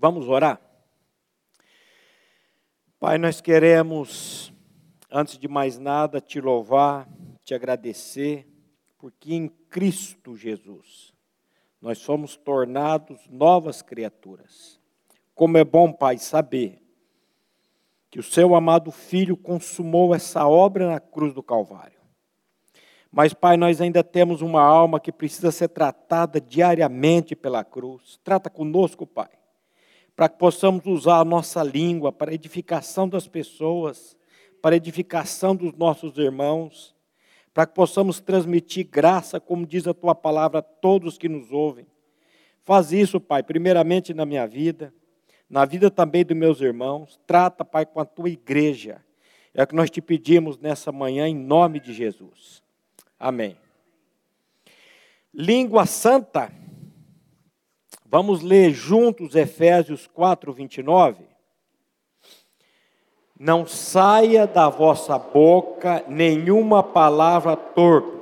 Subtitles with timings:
[0.00, 0.58] Vamos orar?
[2.98, 4.50] Pai, nós queremos,
[5.10, 7.06] antes de mais nada, te louvar,
[7.44, 8.48] te agradecer,
[8.96, 11.12] porque em Cristo Jesus
[11.82, 14.80] nós somos tornados novas criaturas.
[15.34, 16.82] Como é bom, Pai, saber
[18.10, 22.00] que o seu amado Filho consumou essa obra na cruz do Calvário.
[23.12, 28.18] Mas, Pai, nós ainda temos uma alma que precisa ser tratada diariamente pela cruz.
[28.24, 29.39] Trata conosco, Pai
[30.20, 34.14] para que possamos usar a nossa língua para edificação das pessoas,
[34.60, 36.94] para edificação dos nossos irmãos,
[37.54, 41.86] para que possamos transmitir graça, como diz a tua palavra, a todos que nos ouvem.
[42.64, 44.92] Faz isso, Pai, primeiramente na minha vida,
[45.48, 47.18] na vida também dos meus irmãos.
[47.26, 49.02] Trata, Pai, com a tua igreja.
[49.54, 52.62] É o que nós te pedimos nessa manhã, em nome de Jesus.
[53.18, 53.56] Amém.
[55.32, 56.52] Língua santa
[58.10, 61.22] Vamos ler juntos Efésios 4, 29.
[63.38, 68.18] Não saia da vossa boca nenhuma palavra torpe,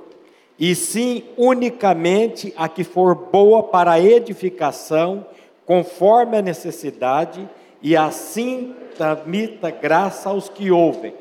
[0.58, 5.26] e sim unicamente a que for boa para a edificação,
[5.64, 7.48] conforme a necessidade,
[7.80, 11.14] e assim transmita graça aos que ouvem.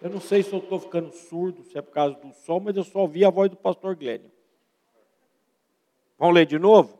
[0.00, 2.74] Eu não sei se eu estou ficando surdo, se é por causa do som, mas
[2.74, 4.30] eu só ouvi a voz do pastor Glênio.
[6.18, 6.97] Vamos ler de novo?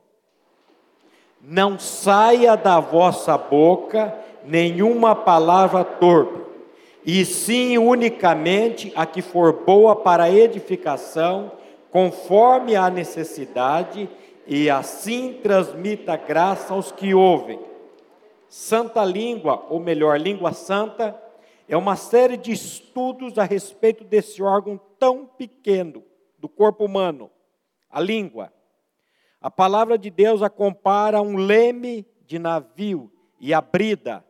[1.40, 6.40] Não saia da vossa boca nenhuma palavra torpe,
[7.04, 11.52] e sim unicamente a que for boa para edificação,
[11.90, 14.08] conforme a necessidade,
[14.46, 17.60] e assim transmita graça aos que ouvem.
[18.48, 21.20] Santa Língua, ou melhor, Língua Santa,
[21.68, 26.02] é uma série de estudos a respeito desse órgão tão pequeno
[26.38, 27.30] do corpo humano,
[27.90, 28.50] a língua.
[29.40, 34.24] A palavra de Deus a compara a um leme de navio e a brida,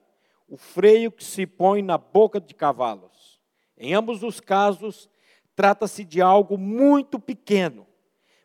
[0.46, 3.40] o freio que se põe na boca de cavalos.
[3.76, 5.08] Em ambos os casos,
[5.56, 7.86] trata-se de algo muito pequeno,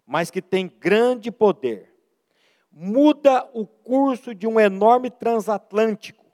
[0.05, 1.93] mas que tem grande poder.
[2.71, 6.25] Muda o curso de um enorme transatlântico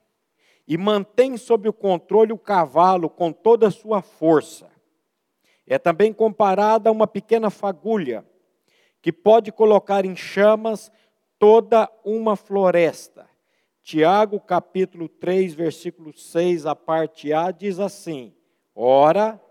[0.67, 4.69] e mantém sob o controle o cavalo com toda a sua força.
[5.65, 8.23] É também comparada a uma pequena fagulha
[9.01, 10.91] que pode colocar em chamas
[11.37, 13.27] toda uma floresta.
[13.81, 18.33] Tiago, capítulo 3, versículo 6, a parte A, diz assim:
[18.75, 19.41] Ora,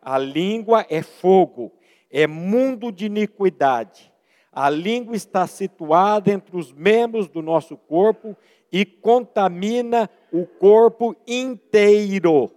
[0.00, 1.72] a língua é fogo,
[2.10, 4.12] é mundo de iniquidade.
[4.50, 8.36] A língua está situada entre os membros do nosso corpo
[8.70, 12.50] e contamina o corpo inteiro.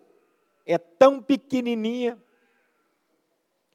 [0.66, 2.18] É tão pequenininha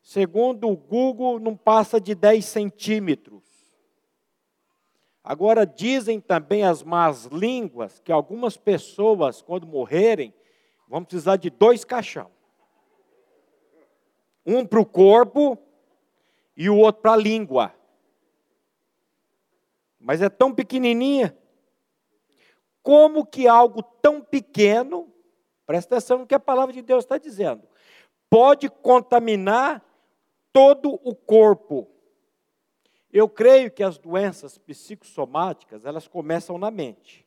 [0.03, 3.45] Segundo o Google, não passa de 10 centímetros.
[5.23, 10.35] Agora, dizem também as más línguas que algumas pessoas, quando morrerem,
[10.89, 12.31] vão precisar de dois caixão:
[14.45, 15.59] um para o corpo
[16.57, 17.75] e o outro para a língua.
[19.99, 21.37] Mas é tão pequenininha.
[22.83, 25.13] Como que algo tão pequeno,
[25.67, 27.69] presta atenção no que a palavra de Deus está dizendo,
[28.31, 29.85] pode contaminar
[30.53, 31.89] todo o corpo.
[33.13, 37.27] Eu creio que as doenças psicossomáticas, elas começam na mente.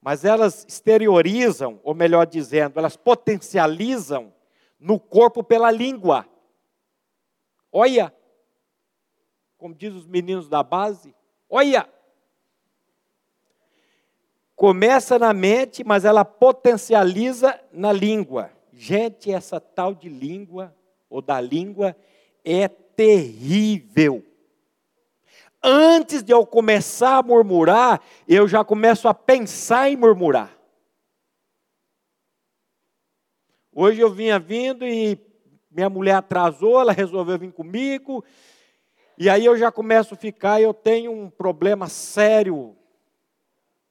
[0.00, 4.34] Mas elas exteriorizam, ou melhor dizendo, elas potencializam
[4.78, 6.28] no corpo pela língua.
[7.72, 8.14] Olha,
[9.56, 11.14] como diz os meninos da base,
[11.48, 11.88] olha.
[14.54, 18.52] Começa na mente, mas ela potencializa na língua.
[18.72, 20.74] Gente, essa tal de língua
[21.14, 21.96] ou da língua
[22.44, 24.24] é terrível.
[25.62, 30.58] Antes de eu começar a murmurar, eu já começo a pensar em murmurar.
[33.72, 35.16] Hoje eu vinha vindo e
[35.70, 38.24] minha mulher atrasou, ela resolveu vir comigo,
[39.16, 42.76] e aí eu já começo a ficar, eu tenho um problema sério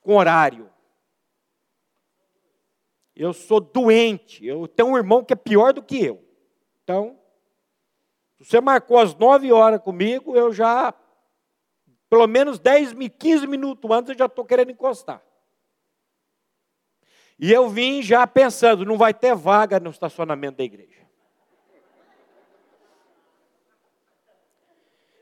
[0.01, 0.69] com horário.
[3.15, 6.22] Eu sou doente, eu tenho um irmão que é pior do que eu.
[6.83, 7.17] Então,
[8.39, 10.93] se você marcou às 9 horas comigo, eu já,
[12.09, 15.23] pelo menos 10, 15 minutos antes, eu já estou querendo encostar.
[17.39, 21.03] E eu vim já pensando, não vai ter vaga no estacionamento da igreja.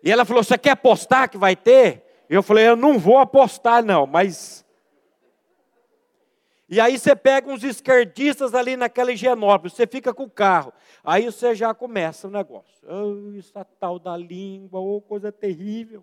[0.04, 2.26] E ela falou: Você quer apostar que vai ter?
[2.30, 4.66] Eu falei: Eu não vou apostar, não, mas
[6.72, 10.72] e aí você pega uns esquerdistas ali naquela Higienópolis, você fica com o carro.
[11.04, 12.88] Aí você já começa o negócio.
[12.88, 16.02] Oh, isso é tal da língua, oh, coisa terrível.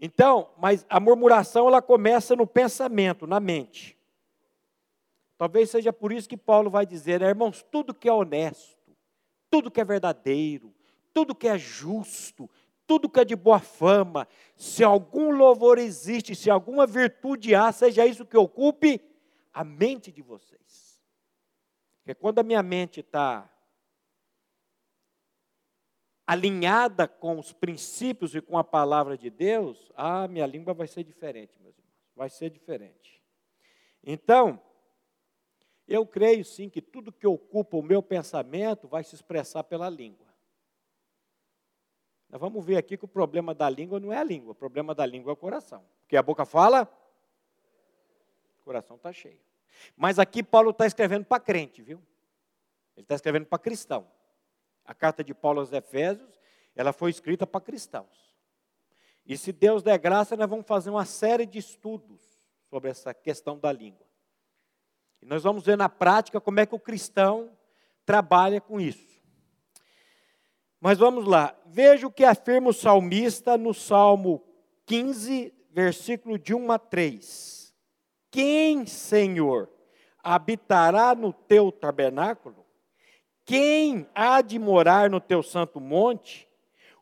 [0.00, 3.96] Então, mas a murmuração ela começa no pensamento, na mente.
[5.38, 8.90] Talvez seja por isso que Paulo vai dizer, né, irmãos, tudo que é honesto,
[9.48, 10.74] tudo que é verdadeiro,
[11.14, 12.50] tudo que é justo,
[12.86, 18.06] tudo que é de boa fama, se algum louvor existe, se alguma virtude há, seja
[18.06, 19.00] isso que ocupe
[19.52, 21.02] a mente de vocês.
[21.98, 23.50] Porque quando a minha mente está
[26.26, 31.04] alinhada com os princípios e com a palavra de Deus, a minha língua vai ser
[31.04, 31.94] diferente, meus irmãos.
[32.14, 33.22] Vai ser diferente.
[34.02, 34.60] Então,
[35.86, 40.25] eu creio sim que tudo que ocupa o meu pensamento vai se expressar pela língua.
[42.36, 44.94] Nós vamos ver aqui que o problema da língua não é a língua, o problema
[44.94, 45.82] da língua é o coração.
[46.02, 46.82] Porque a boca fala,
[48.60, 49.40] o coração está cheio.
[49.96, 51.96] Mas aqui Paulo está escrevendo para crente, viu?
[52.94, 54.06] Ele está escrevendo para cristão.
[54.84, 56.38] A carta de Paulo aos Efésios,
[56.74, 58.36] ela foi escrita para cristãos.
[59.24, 62.20] E se Deus der graça, nós vamos fazer uma série de estudos
[62.68, 64.06] sobre essa questão da língua.
[65.22, 67.56] E nós vamos ver na prática como é que o cristão
[68.04, 69.15] trabalha com isso.
[70.80, 74.42] Mas vamos lá, veja o que afirma o salmista no Salmo
[74.84, 77.74] 15, versículo de 1 a 3.
[78.30, 79.70] Quem, Senhor,
[80.22, 82.66] habitará no teu tabernáculo?
[83.44, 86.48] Quem há de morar no teu santo monte?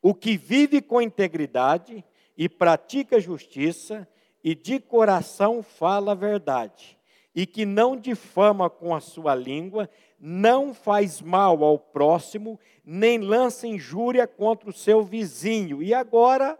[0.02, 2.04] O que vive com integridade
[2.36, 4.06] e pratica justiça
[4.42, 6.98] e de coração fala a verdade,
[7.34, 9.90] e que não difama com a sua língua,
[10.20, 15.82] não faz mal ao próximo, nem lança injúria contra o seu vizinho.
[15.82, 16.58] E agora?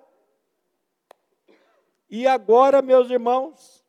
[2.11, 3.85] E agora, meus irmãos?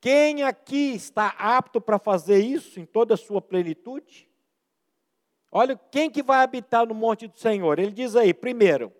[0.00, 4.28] Quem aqui está apto para fazer isso em toda a sua plenitude?
[5.50, 7.78] Olha, quem que vai habitar no monte do Senhor?
[7.78, 8.92] Ele diz aí, primeiro,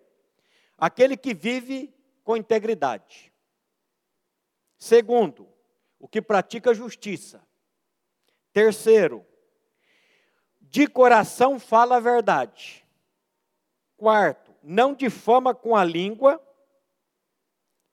[0.78, 3.32] aquele que vive com integridade.
[4.78, 5.46] Segundo,
[5.98, 7.46] o que pratica justiça.
[8.52, 9.24] Terceiro,
[10.60, 12.86] de coração fala a verdade.
[13.96, 16.42] Quarto, não difama com a língua.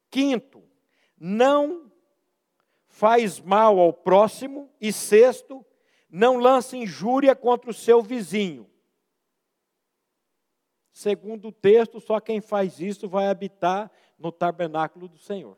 [0.10, 0.64] Quinto,
[1.18, 1.92] não
[2.88, 4.70] faz mal ao próximo.
[4.80, 5.66] E sexto,
[6.10, 8.70] não lança injúria contra o seu vizinho.
[10.92, 15.58] Segundo o texto, só quem faz isso vai habitar no tabernáculo do Senhor.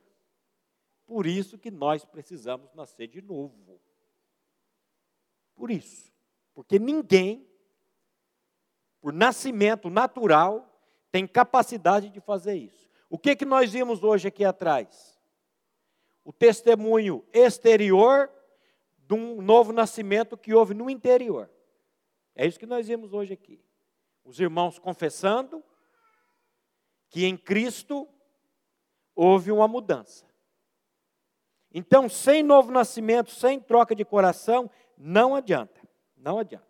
[1.06, 3.80] Por isso que nós precisamos nascer de novo.
[5.56, 6.12] Por isso.
[6.54, 7.48] Porque ninguém,
[9.00, 10.72] por nascimento natural,
[11.12, 12.90] tem capacidade de fazer isso.
[13.10, 15.16] O que, que nós vimos hoje aqui atrás?
[16.25, 18.31] o testemunho exterior
[18.98, 21.50] de um novo nascimento que houve no interior.
[22.34, 23.63] É isso que nós vimos hoje aqui.
[24.24, 25.63] Os irmãos confessando
[27.10, 28.10] que em Cristo
[29.13, 30.25] houve uma mudança.
[31.77, 35.81] Então, sem novo nascimento, sem troca de coração, não adianta.
[36.16, 36.66] Não adianta.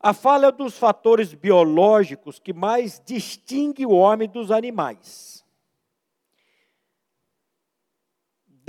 [0.00, 5.40] A fala é dos fatores biológicos que mais distingue o homem dos animais.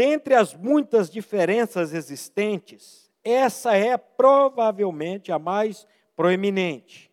[0.01, 5.85] dentre as muitas diferenças existentes, essa é provavelmente a mais
[6.15, 7.11] proeminente.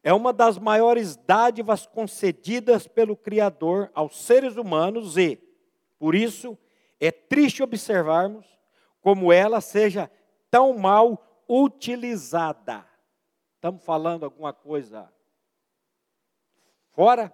[0.00, 5.40] É uma das maiores dádivas concedidas pelo Criador aos seres humanos e,
[5.98, 6.56] por isso,
[7.00, 8.46] é triste observarmos
[9.00, 10.10] como ela seja
[10.50, 12.86] tão mal utilizada.
[13.54, 15.12] Estamos falando alguma coisa
[16.90, 17.32] fora?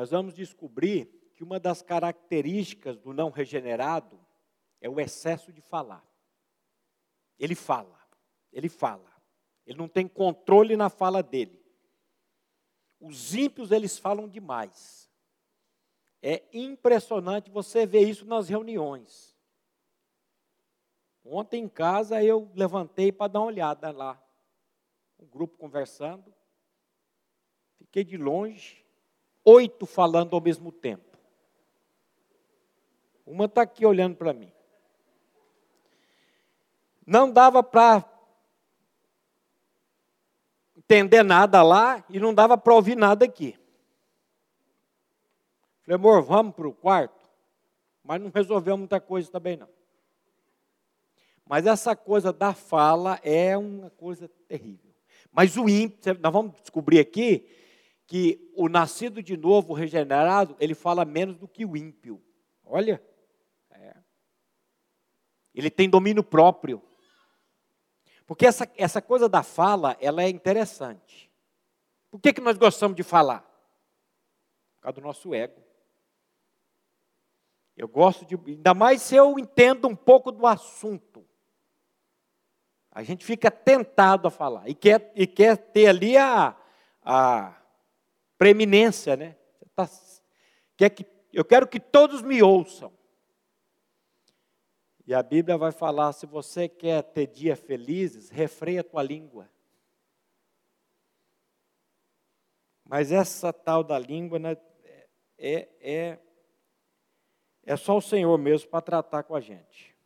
[0.00, 4.18] nós vamos descobrir que uma das características do não regenerado
[4.80, 6.02] é o excesso de falar.
[7.38, 8.00] Ele fala,
[8.50, 9.12] ele fala.
[9.66, 11.59] Ele não tem controle na fala dele.
[13.00, 15.10] Os ímpios, eles falam demais.
[16.22, 19.34] É impressionante você ver isso nas reuniões.
[21.24, 24.22] Ontem em casa eu levantei para dar uma olhada lá.
[25.18, 26.34] Um grupo conversando.
[27.78, 28.84] Fiquei de longe
[29.44, 31.18] oito falando ao mesmo tempo.
[33.24, 34.52] Uma está aqui olhando para mim.
[37.06, 38.00] Não dava para
[40.90, 43.56] entender nada lá e não dava para ouvir nada aqui.
[45.82, 47.28] Falei, amor, vamos para o quarto?
[48.02, 49.68] Mas não resolveu muita coisa também não.
[51.46, 54.90] Mas essa coisa da fala é uma coisa terrível.
[55.32, 57.46] Mas o ímpio, nós vamos descobrir aqui
[58.06, 62.20] que o nascido de novo, o regenerado, ele fala menos do que o ímpio.
[62.64, 63.00] Olha,
[63.70, 63.94] é.
[65.54, 66.82] ele tem domínio próprio.
[68.30, 71.28] Porque essa, essa coisa da fala, ela é interessante.
[72.12, 73.40] Por que, que nós gostamos de falar?
[74.76, 75.60] Por causa do nosso ego.
[77.76, 78.38] Eu gosto de.
[78.52, 81.26] Ainda mais se eu entendo um pouco do assunto.
[82.92, 86.56] A gente fica tentado a falar e quer, e quer ter ali a,
[87.02, 87.60] a
[88.38, 89.36] preeminência, né?
[89.74, 89.90] Tá,
[90.76, 92.92] quer que, eu quero que todos me ouçam.
[95.06, 99.50] E a Bíblia vai falar: se você quer ter dias felizes, refreia a tua língua.
[102.84, 104.56] Mas essa tal da língua né,
[105.38, 106.18] é, é,
[107.62, 109.96] é só o Senhor mesmo para tratar com a gente.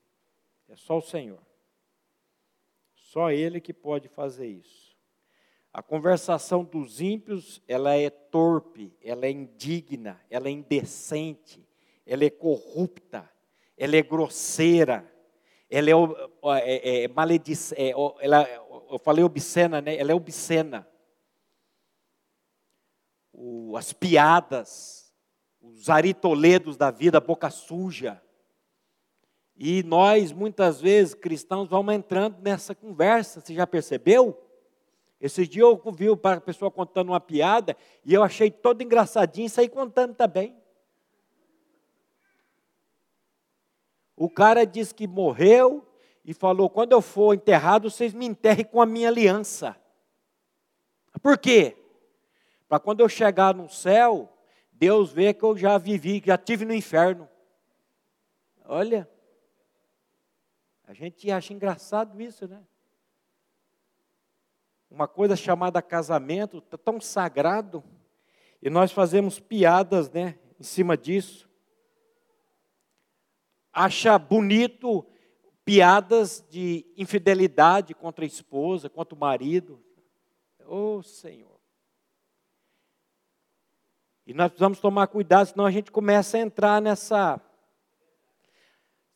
[0.68, 1.40] É só o Senhor.
[2.94, 4.94] Só Ele que pode fazer isso.
[5.72, 11.66] A conversação dos ímpios, ela é torpe, ela é indigna, ela é indecente,
[12.06, 13.28] ela é corrupta,
[13.76, 15.10] ela é grosseira,
[15.68, 15.94] ela é,
[16.62, 17.90] é, é maledic, é,
[18.20, 18.48] ela,
[18.90, 19.96] eu falei obscena, né?
[19.96, 20.86] Ela é obscena.
[23.32, 25.12] O, as piadas,
[25.60, 28.22] os aritoledos da vida, boca suja.
[29.56, 34.40] E nós, muitas vezes, cristãos, vamos entrando nessa conversa, você já percebeu?
[35.20, 39.50] Esse dia eu vi a pessoa contando uma piada e eu achei todo engraçadinho e
[39.50, 40.56] saí contando também.
[44.16, 45.86] O cara disse que morreu
[46.24, 49.76] e falou: quando eu for enterrado, vocês me enterrem com a minha aliança.
[51.22, 51.76] Por quê?
[52.68, 54.32] Para quando eu chegar no céu,
[54.72, 57.28] Deus vê que eu já vivi, que já tive no inferno.
[58.64, 59.08] Olha,
[60.86, 62.62] a gente acha engraçado isso, né?
[64.90, 67.82] Uma coisa chamada casamento, tá tão sagrado,
[68.62, 71.50] e nós fazemos piadas, né, em cima disso.
[73.74, 75.04] Acha bonito
[75.64, 79.82] piadas de infidelidade contra a esposa, contra o marido.
[80.66, 81.58] Oh, Senhor.
[84.26, 87.40] E nós precisamos tomar cuidado, senão a gente começa a entrar nessa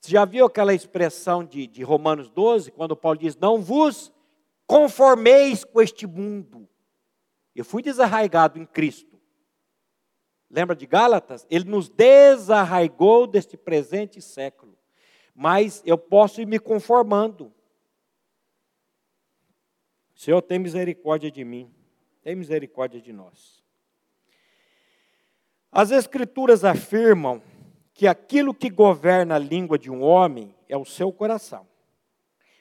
[0.00, 4.12] você já viu aquela expressão de, de Romanos 12, quando Paulo diz: Não vos
[4.66, 6.68] conformeis com este mundo.
[7.54, 9.17] Eu fui desarraigado em Cristo.
[10.50, 11.46] Lembra de Gálatas?
[11.50, 14.76] Ele nos desarraigou deste presente século.
[15.34, 17.52] Mas eu posso ir me conformando.
[20.14, 21.72] Senhor, tem misericórdia de mim.
[22.22, 23.62] Tem misericórdia de nós.
[25.70, 27.42] As Escrituras afirmam
[27.92, 31.66] que aquilo que governa a língua de um homem é o seu coração.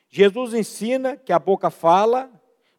[0.09, 2.31] Jesus ensina que a boca fala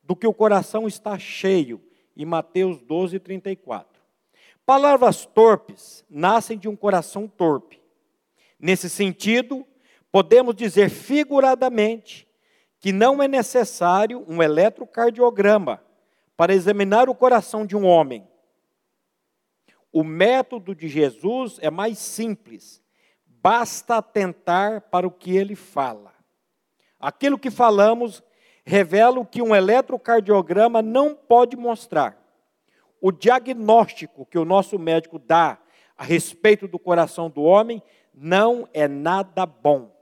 [0.03, 1.81] do que o coração está cheio,
[2.17, 3.98] em Mateus 12, 34.
[4.69, 7.81] Palavras torpes nascem de um coração torpe.
[8.61, 9.67] Nesse sentido,
[10.13, 12.29] podemos dizer figuradamente
[12.79, 15.83] que não é necessário um eletrocardiograma
[16.37, 18.29] para examinar o coração de um homem,
[19.91, 22.83] o método de Jesus é mais simples.
[23.25, 26.13] Basta atentar para o que ele fala.
[27.01, 28.23] Aquilo que falamos
[28.67, 32.28] revela o que um eletrocardiograma não pode mostrar.
[33.01, 35.59] O diagnóstico que o nosso médico dá
[35.97, 37.83] a respeito do coração do homem
[38.15, 39.95] não é nada bom.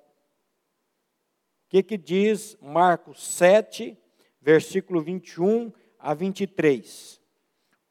[1.66, 3.96] O que, que diz Marcos 7,
[4.40, 7.20] versículo 21 a 23?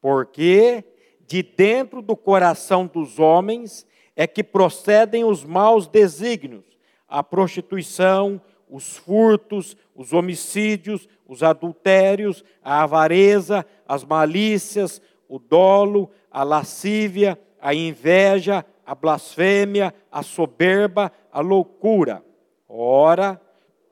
[0.02, 0.84] Porque
[1.28, 3.86] de dentro do coração dos homens
[4.16, 6.66] é que procedem os maus desígnios,
[7.08, 16.44] a prostituição, os furtos, os homicídios, os adultérios, a avareza, as malícias, o dolo, a
[16.44, 22.24] lascívia, a inveja, a blasfêmia, a soberba, a loucura.
[22.68, 23.42] Ora,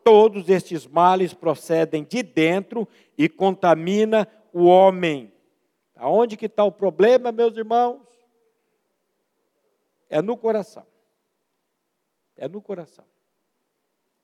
[0.04, 2.88] todos estes males procedem de dentro
[3.18, 5.32] e contamina o homem.
[5.96, 8.02] Aonde que está o problema, meus irmãos?
[10.10, 10.86] É no coração.
[12.36, 13.06] É no coração.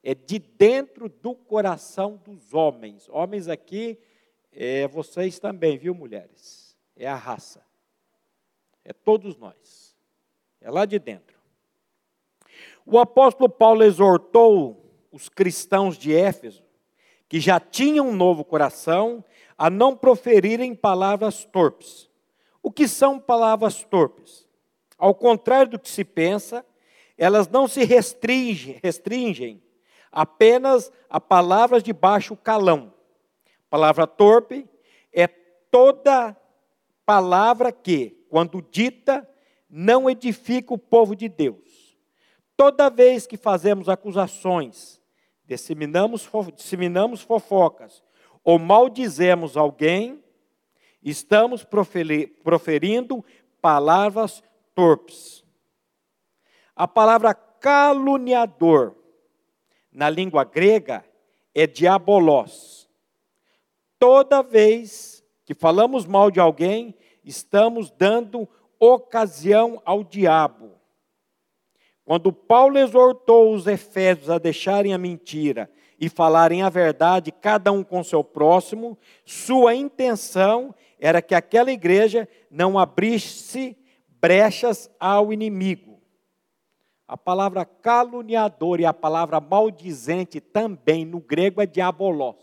[0.02, 3.08] É de dentro do coração dos homens.
[3.08, 3.98] Homens aqui,
[4.52, 6.76] é vocês também, viu, mulheres?
[6.96, 7.62] É a raça.
[8.84, 9.94] É todos nós.
[10.60, 11.38] É lá de dentro.
[12.86, 16.64] O apóstolo Paulo exortou os cristãos de Éfeso,
[17.28, 19.24] que já tinham um novo coração,
[19.56, 22.08] a não proferirem palavras torpes.
[22.62, 24.48] O que são palavras torpes?
[24.98, 26.64] Ao contrário do que se pensa,
[27.16, 29.62] elas não se restringem, restringem
[30.10, 32.92] apenas a palavras de baixo calão.
[33.68, 34.68] Palavra torpe
[35.12, 36.36] é toda
[37.04, 39.28] palavra que, quando dita,
[39.68, 41.96] não edifica o povo de Deus.
[42.56, 45.00] Toda vez que fazemos acusações
[45.50, 48.04] disseminamos, disseminamos fofocas,
[48.44, 50.22] ou maldizemos alguém,
[51.02, 53.24] estamos proferindo
[53.60, 54.44] palavras
[54.76, 55.44] torpes.
[56.76, 58.94] A palavra caluniador,
[59.92, 61.04] na língua grega,
[61.54, 62.88] é diabolos.
[63.98, 66.94] Toda vez que falamos mal de alguém,
[67.24, 70.72] estamos dando ocasião ao diabo.
[72.04, 77.84] Quando Paulo exortou os efésios a deixarem a mentira e falarem a verdade, cada um
[77.84, 83.76] com seu próximo, sua intenção era que aquela igreja não abrisse
[84.20, 85.89] brechas ao inimigo.
[87.10, 92.36] A palavra caluniador e a palavra maldizente também no grego é diabolos.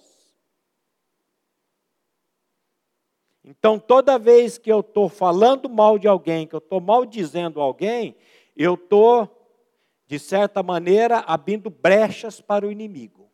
[3.45, 8.17] Então, toda vez que eu estou falando mal de alguém, que eu estou maldizendo alguém,
[8.57, 9.57] eu estou,
[10.05, 13.31] de certa maneira, abrindo brechas para o inimigo.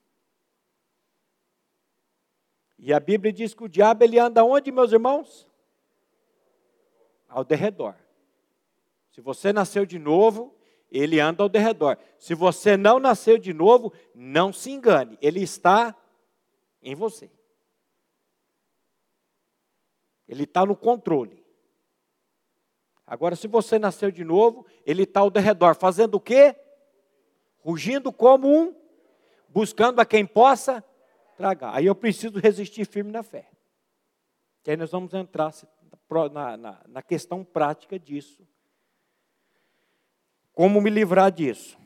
[2.77, 5.49] E a Bíblia diz que o diabo ele anda onde, meus irmãos?
[7.27, 7.95] Ao derredor.
[9.09, 10.55] Se você nasceu de novo,
[10.93, 11.97] ele anda ao derredor.
[12.19, 15.95] Se você não nasceu de novo, não se engane, ele está
[16.81, 17.31] em você.
[20.27, 21.43] Ele está no controle.
[23.05, 26.55] Agora, se você nasceu de novo, ele está ao derredor, fazendo o quê?
[27.59, 28.75] Rugindo como um,
[29.50, 30.83] buscando a quem possa
[31.35, 31.75] tragar.
[31.75, 33.50] Aí eu preciso resistir firme na fé.
[34.62, 35.51] Que aí nós vamos entrar
[36.31, 38.47] na, na, na questão prática disso.
[40.53, 41.77] Como me livrar disso?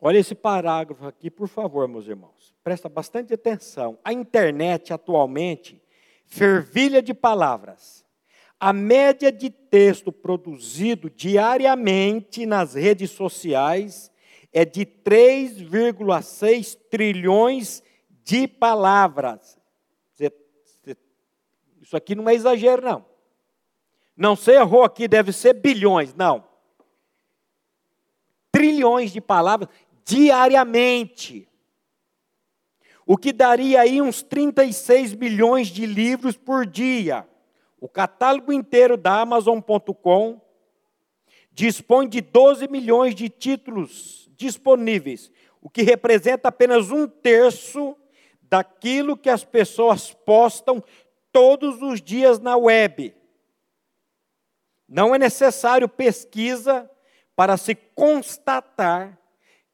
[0.00, 2.54] Olha esse parágrafo aqui, por favor, meus irmãos.
[2.62, 3.98] Presta bastante atenção.
[4.04, 5.82] A internet atualmente
[6.24, 8.06] fervilha de palavras.
[8.60, 14.10] A média de texto produzido diariamente nas redes sociais
[14.52, 17.82] é de 3,6 trilhões
[18.24, 19.58] de palavras.
[21.80, 23.04] Isso aqui não é exagero, não.
[24.14, 26.14] Não sei, errou aqui, deve ser bilhões.
[26.14, 26.47] Não.
[28.58, 29.68] Trilhões de palavras
[30.04, 31.48] diariamente
[33.10, 37.26] o que daria aí uns 36 milhões de livros por dia.
[37.80, 40.38] O catálogo inteiro da Amazon.com
[41.50, 47.96] dispõe de 12 milhões de títulos disponíveis, o que representa apenas um terço
[48.42, 50.84] daquilo que as pessoas postam
[51.32, 53.14] todos os dias na web.
[54.86, 56.90] Não é necessário pesquisa
[57.38, 59.16] para se constatar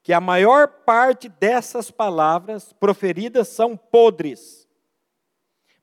[0.02, 4.68] que a maior parte dessas palavras proferidas são podres.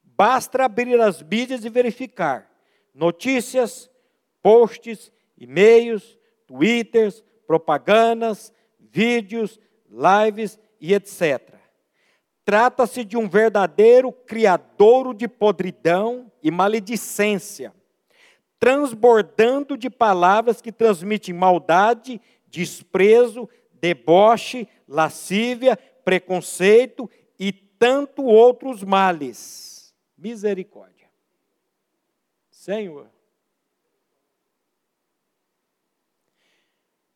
[0.04, 2.48] Basta abrir as mídias e verificar
[2.94, 3.90] notícias,
[4.44, 11.56] posts, e-mails, twitters, propagandas, vídeos, lives e etc.
[12.46, 17.74] Trata-se de um verdadeiro criadouro de podridão e maledicência,
[18.62, 29.96] transbordando de palavras que transmitem maldade, desprezo, deboche, lascívia, preconceito e tanto outros males.
[30.16, 31.10] Misericórdia.
[32.52, 33.10] Senhor.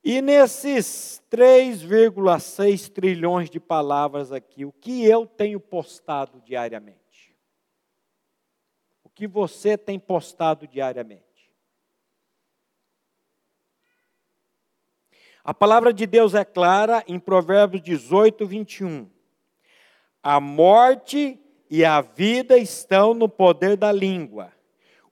[0.03, 7.37] E nesses 3,6 trilhões de palavras aqui, o que eu tenho postado diariamente?
[9.03, 11.24] O que você tem postado diariamente?
[15.45, 19.07] A palavra de Deus é clara em Provérbios 18, 21.
[20.23, 24.51] A morte e a vida estão no poder da língua.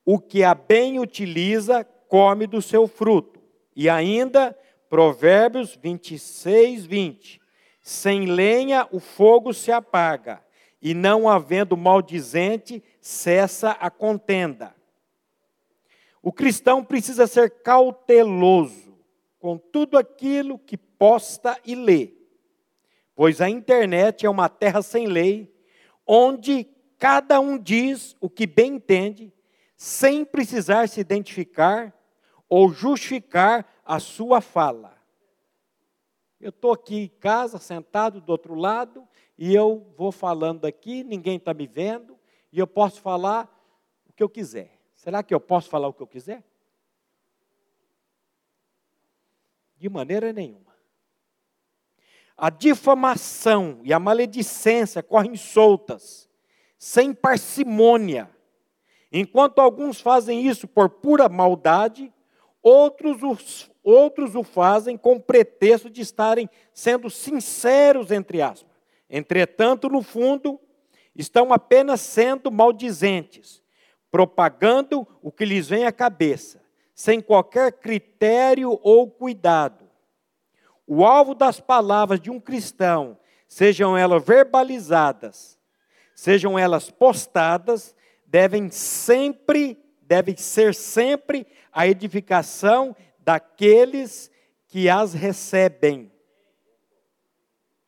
[0.04, 3.39] O que a bem utiliza, come do seu fruto.
[3.76, 4.58] E ainda,
[4.89, 7.39] Provérbios 26, 20.
[7.80, 10.43] Sem lenha o fogo se apaga,
[10.82, 14.74] e não havendo maldizente, cessa a contenda.
[16.24, 18.83] O cristão precisa ser cauteloso
[19.43, 22.13] com tudo aquilo que posta e lê,
[23.13, 25.53] pois a internet é uma terra sem lei,
[26.08, 26.63] onde
[26.97, 29.34] cada um diz o que bem entende,
[29.75, 31.93] sem precisar se identificar
[32.47, 34.97] ou justificar a sua fala.
[36.39, 39.06] Eu estou aqui em casa, sentado do outro lado,
[39.38, 42.17] e eu vou falando aqui, ninguém está me vendo,
[42.49, 43.53] e eu posso falar
[44.06, 44.79] o que eu quiser.
[44.95, 46.45] Será que eu posso falar o que eu quiser?
[49.84, 50.74] De maneira nenhuma.
[52.38, 56.30] A difamação e a maledicência correm soltas,
[56.78, 58.30] sem parcimônia.
[59.12, 62.13] Enquanto alguns fazem isso por pura maldade,
[62.62, 68.72] outros outros o fazem com pretexto de estarem sendo sinceros, entre aspas.
[69.10, 70.58] Entretanto, no fundo,
[71.13, 73.62] estão apenas sendo maldizentes,
[74.10, 76.62] propagando o que lhes vem à cabeça,
[76.93, 79.89] sem qualquer critério ou cuidado.
[80.86, 85.58] O alvo das palavras de um cristão, sejam elas verbalizadas,
[86.13, 94.29] sejam elas postadas, devem sempre, deve ser sempre a edificação daqueles
[94.67, 96.12] que as recebem.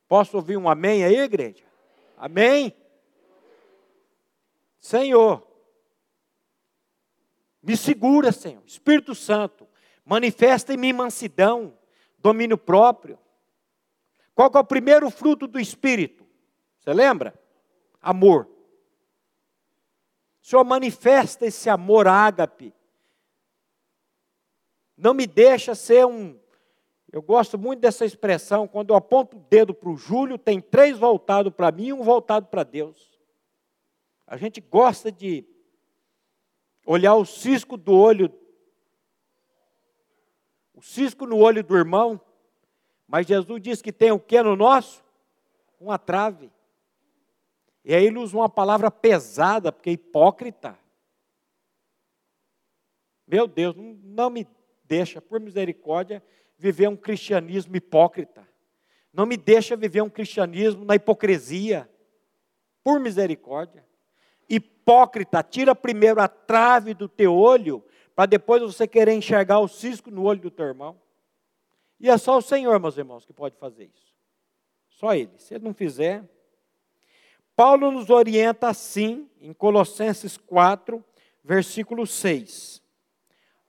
[0.08, 1.64] Posso ouvir um amém aí, igreja?
[2.18, 2.74] Amém?
[4.80, 5.46] Senhor,
[7.66, 8.62] me segura, Senhor.
[8.66, 9.68] Espírito Santo,
[10.06, 11.78] manifesta em mim mansidão,
[12.20, 13.18] domínio próprio.
[14.34, 16.26] Qual é o primeiro fruto do Espírito?
[16.80, 17.34] Você lembra?
[18.02, 18.48] Amor.
[20.42, 22.74] Senhor manifesta esse amor ágape
[24.98, 26.38] não me deixa ser um.
[27.12, 30.98] Eu gosto muito dessa expressão, quando eu aponto o dedo para o Júlio, tem três
[30.98, 33.12] voltados para mim e um voltado para Deus.
[34.28, 35.46] A gente gosta de
[36.86, 38.32] olhar o cisco do olho,
[40.74, 42.22] o cisco no olho do irmão,
[43.08, 45.04] mas Jesus diz que tem o que no nosso?
[45.80, 46.52] Uma trave.
[47.84, 50.78] E aí ele usa uma palavra pesada, porque é hipócrita.
[53.28, 54.48] Meu Deus, não me
[54.84, 56.24] deixa, por misericórdia,
[56.58, 58.48] viver um cristianismo hipócrita.
[59.14, 61.90] Não me deixa viver um cristianismo na hipocrisia.
[62.84, 63.86] Por misericórdia.
[64.50, 67.84] Hipócrita, tira primeiro a trave do teu olho,
[68.16, 71.00] para depois você querer enxergar o cisco no olho do teu irmão.
[72.00, 74.14] E é só o Senhor, meus irmãos, que pode fazer isso.
[74.90, 75.32] Só Ele.
[75.38, 76.24] Se Ele não fizer.
[77.56, 81.04] Paulo nos orienta assim, em Colossenses 4,
[81.44, 82.84] versículo 6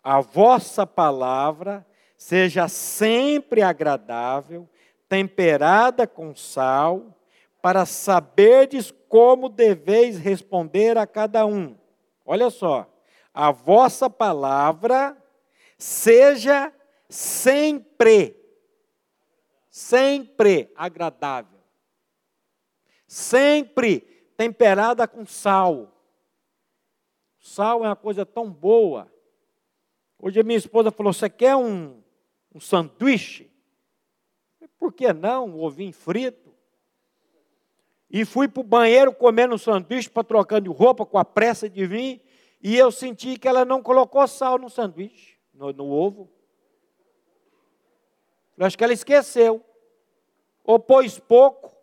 [0.07, 1.85] a vossa palavra
[2.17, 4.69] seja sempre agradável,
[5.09, 7.16] temperada com sal,
[7.67, 11.77] para saberdes como deveis responder a cada um.
[12.25, 12.89] Olha só,
[13.35, 15.21] a vossa palavra
[15.77, 16.73] seja
[17.09, 18.37] sempre,
[19.69, 21.59] sempre agradável,
[23.05, 23.99] sempre
[24.37, 25.93] temperada com sal.
[27.41, 29.13] Sal é uma coisa tão boa
[30.21, 32.01] Hoje a minha esposa falou: Você quer um,
[32.55, 33.51] um sanduíche?
[34.79, 35.49] Por que não?
[35.49, 36.46] Um ovinho frito.
[38.11, 41.69] E fui para o banheiro comendo um sanduíche para trocar de roupa com a pressa
[41.69, 42.23] de vir.
[42.63, 46.31] E eu senti que ela não colocou sal no sanduíche, no, no ovo.
[48.57, 49.65] Eu acho que ela esqueceu.
[50.65, 51.75] Ou pôs pouco.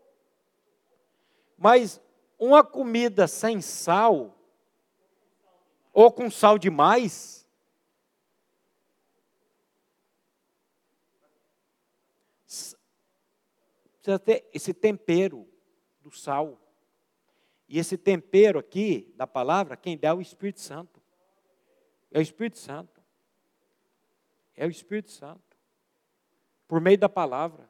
[1.57, 2.01] Mas
[2.39, 4.37] uma comida sem sal,
[5.93, 7.47] ou com sal demais,
[14.01, 15.47] precisa ter esse tempero
[16.03, 16.59] do sal.
[17.67, 21.01] E esse tempero aqui, da palavra, quem dá é o Espírito Santo.
[22.11, 23.01] É o Espírito Santo.
[24.55, 25.57] É o Espírito Santo.
[26.67, 27.69] Por meio da palavra.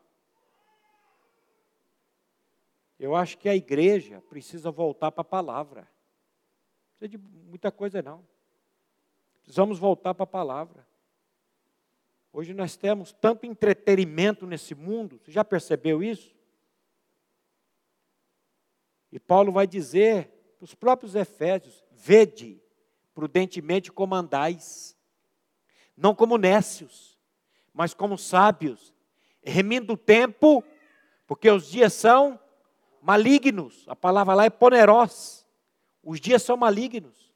[3.00, 5.82] Eu acho que a igreja precisa voltar para a palavra.
[5.82, 8.26] Não precisa de muita coisa, não.
[9.42, 10.88] Precisamos voltar para a palavra.
[12.32, 16.34] Hoje nós temos tanto entretenimento nesse mundo, você já percebeu isso?
[19.14, 22.60] E Paulo vai dizer para os próprios Efésios: vede,
[23.14, 24.98] prudentemente comandais,
[25.96, 27.16] não como nécios,
[27.72, 28.92] mas como sábios,
[29.44, 30.64] remindo o tempo,
[31.28, 32.40] porque os dias são
[33.04, 35.46] malignos, a palavra lá é poneros,
[36.02, 37.32] os dias são malignos.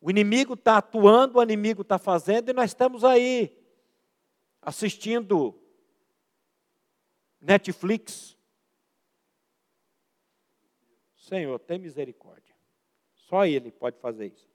[0.00, 3.54] O inimigo está atuando, o inimigo está fazendo, e nós estamos aí
[4.62, 5.54] assistindo
[7.38, 8.34] Netflix.
[11.32, 12.54] Senhor, tem misericórdia.
[13.14, 14.46] Só Ele pode fazer isso.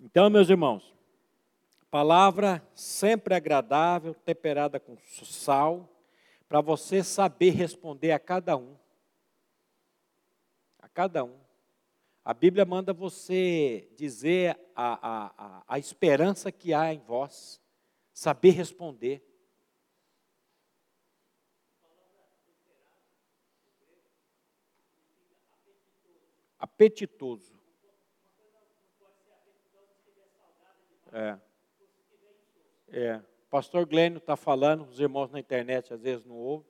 [0.00, 0.94] Então, meus irmãos,
[1.90, 5.86] palavra sempre agradável, temperada com sal,
[6.48, 8.74] para você saber responder a cada um.
[10.78, 11.38] A cada um.
[12.24, 17.60] A Bíblia manda você dizer a, a, a, a esperança que há em vós,
[18.14, 19.22] saber responder.
[26.74, 27.54] Apetitoso.
[31.12, 31.38] É.
[32.88, 33.20] É.
[33.48, 36.66] Pastor Glênio está falando, os irmãos na internet às vezes não ouvem,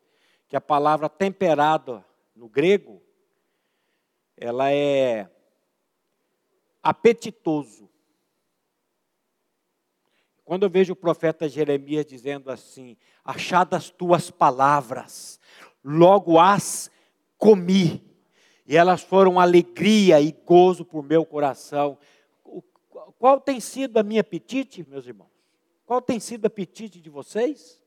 [0.47, 2.05] que a palavra temperada
[2.37, 3.03] no grego,
[4.37, 5.31] ela é
[6.83, 7.89] apetitoso.
[10.45, 15.41] Quando eu vejo o profeta Jeremias dizendo assim: Achadas tuas palavras,
[15.83, 16.91] logo as
[17.39, 18.14] comi,
[18.67, 21.99] e elas foram alegria e gozo por meu coração.
[23.19, 25.31] Qual tem sido a minha apetite, meus irmãos?
[25.87, 27.83] Qual tem sido o apetite de vocês?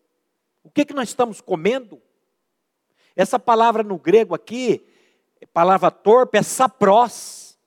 [0.63, 2.01] O que, que nós estamos comendo?
[3.15, 4.85] Essa palavra no grego aqui,
[5.51, 7.57] palavra torpe, é saprós.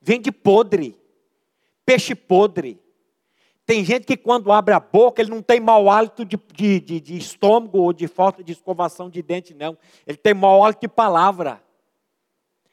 [0.00, 0.98] Vem de podre,
[1.84, 2.80] peixe podre.
[3.64, 7.00] Tem gente que quando abre a boca, ele não tem mau hálito de, de, de,
[7.00, 9.78] de estômago ou de falta de escovação de dente, não.
[10.04, 11.62] Ele tem mau hálito de palavra.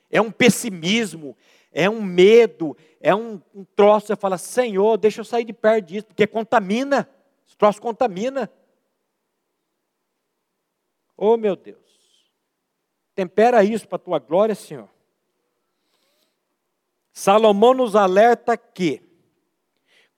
[0.10, 1.36] É um pessimismo,
[1.72, 4.08] é um medo, é um, um troço.
[4.08, 7.10] Você fala, Senhor, deixa eu sair de perto disso, porque contamina.
[7.46, 8.52] Esse troço contamina.
[11.16, 11.78] Oh, meu Deus.
[13.16, 14.90] Tempera isso para a tua glória, Senhor.
[17.12, 19.02] Salomão nos alerta que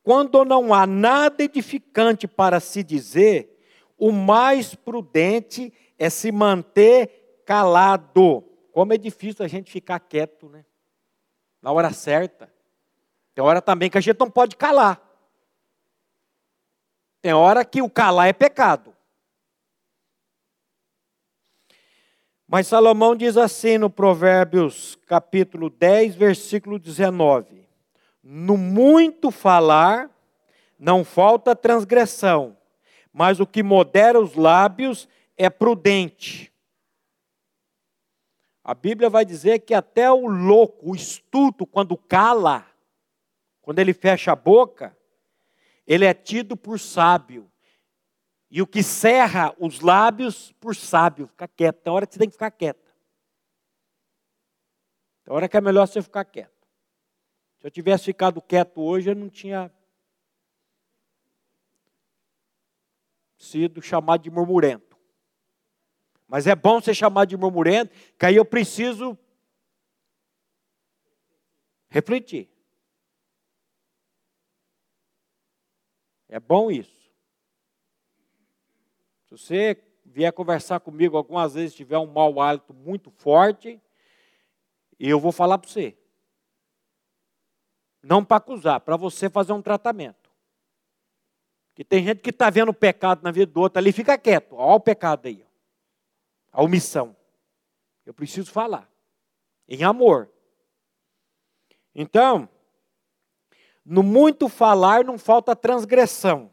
[0.03, 3.57] quando não há nada edificante para se dizer,
[3.97, 8.43] o mais prudente é se manter calado.
[8.79, 10.63] Como é difícil a gente ficar quieto, né?
[11.61, 12.49] Na hora certa.
[13.35, 15.01] Tem hora também que a gente não pode calar.
[17.21, 18.95] Tem hora que o calar é pecado.
[22.47, 27.67] Mas Salomão diz assim no Provérbios capítulo 10, versículo 19:
[28.23, 30.09] no muito falar,
[30.79, 32.55] não falta transgressão,
[33.11, 36.49] mas o que modera os lábios é prudente.
[38.63, 42.65] A Bíblia vai dizer que até o louco, o estulto, quando cala,
[43.61, 44.97] quando ele fecha a boca,
[45.85, 47.51] ele é tido por sábio.
[48.51, 51.81] E o que cerra os lábios por sábio, fica quieto.
[51.81, 52.91] Tem hora que você tem que ficar quieto.
[55.23, 56.67] Tem hora que é melhor você ficar quieto.
[57.59, 59.71] Se eu tivesse ficado quieto hoje, eu não tinha
[63.37, 64.88] sido chamado de murmurento.
[66.29, 69.17] Mas é bom ser chamado de murmurento, que aí eu preciso
[71.89, 72.47] refletir.
[76.29, 77.09] É bom isso.
[79.25, 83.81] Se você vier conversar comigo algumas vezes, tiver um mau hálito muito forte,
[84.99, 85.97] eu vou falar para você.
[88.03, 90.29] Não para acusar, para você fazer um tratamento.
[91.73, 94.53] Que tem gente que está vendo o pecado na vida do outro ali, fica quieto.
[94.55, 95.48] Olha o pecado aí.
[96.51, 97.15] A omissão.
[98.05, 98.89] Eu preciso falar.
[99.67, 100.31] Em amor.
[101.93, 102.49] Então,
[103.85, 106.51] no muito falar não falta transgressão.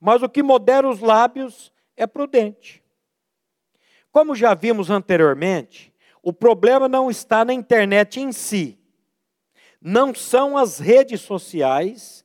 [0.00, 2.82] Mas o que modera os lábios é prudente.
[4.10, 8.78] Como já vimos anteriormente, o problema não está na internet em si,
[9.80, 12.24] não são as redes sociais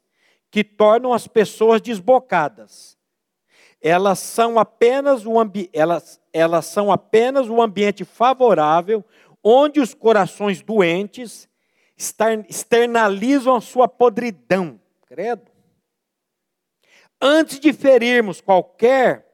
[0.51, 2.96] que tornam as pessoas desbocadas.
[3.81, 9.05] Elas são apenas o, ambi elas, elas são apenas o ambiente favorável
[9.43, 11.47] onde os corações doentes
[12.47, 14.79] externalizam a sua podridão.
[15.05, 15.51] Credo.
[17.19, 19.25] Antes de ferirmos qualquer,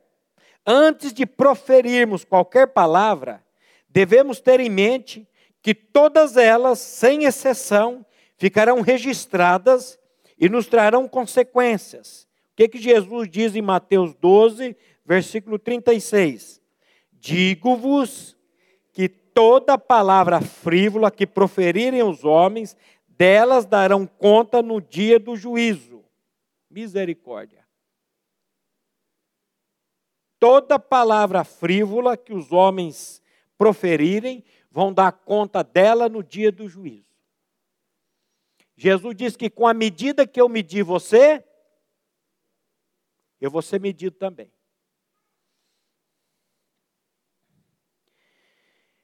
[0.65, 3.43] antes de proferirmos qualquer palavra,
[3.89, 5.27] devemos ter em mente
[5.61, 8.05] que todas elas, sem exceção,
[8.37, 9.99] ficarão registradas
[10.37, 12.27] e nos trarão consequências.
[12.53, 16.61] O que, que Jesus diz em Mateus 12, versículo 36?
[17.11, 18.37] Digo-vos
[18.91, 26.05] que toda palavra frívola que proferirem os homens, delas darão conta no dia do juízo.
[26.69, 27.65] Misericórdia.
[30.39, 33.19] Toda palavra frívola que os homens
[33.57, 37.13] proferirem, vão dar conta dela no dia do juízo.
[38.75, 41.43] Jesus disse que com a medida que eu medir você,
[43.43, 44.51] eu vou ser medido também.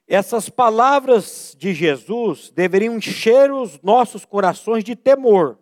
[0.08, 5.60] Essas palavras de Jesus deveriam encher os nossos corações de temor.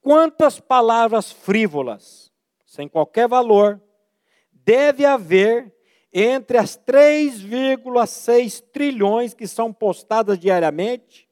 [0.00, 2.32] Quantas palavras frívolas,
[2.64, 3.80] sem qualquer valor,
[4.52, 5.72] deve haver
[6.12, 11.26] entre as 3,6 trilhões que são postadas diariamente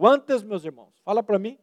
[0.00, 0.98] Quantas, meus irmãos?
[1.04, 1.58] Fala para mim.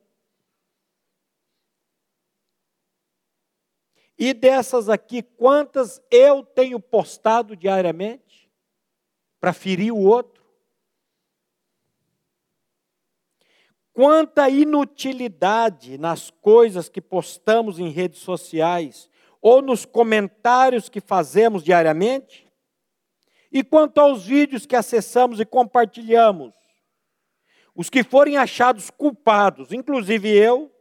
[4.18, 8.50] E dessas aqui, quantas eu tenho postado diariamente
[9.40, 10.44] para ferir o outro?
[13.94, 19.10] Quanta inutilidade nas coisas que postamos em redes sociais
[19.42, 22.48] ou nos comentários que fazemos diariamente?
[23.52, 26.54] E quanto aos vídeos que acessamos e compartilhamos?
[27.74, 30.72] Os que forem achados culpados, inclusive eu,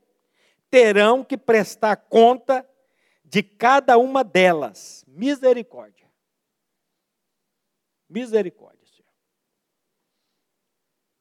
[0.70, 2.66] terão que prestar conta
[3.28, 5.04] de cada uma delas.
[5.06, 6.06] Misericórdia.
[8.08, 9.10] Misericórdia, Senhor.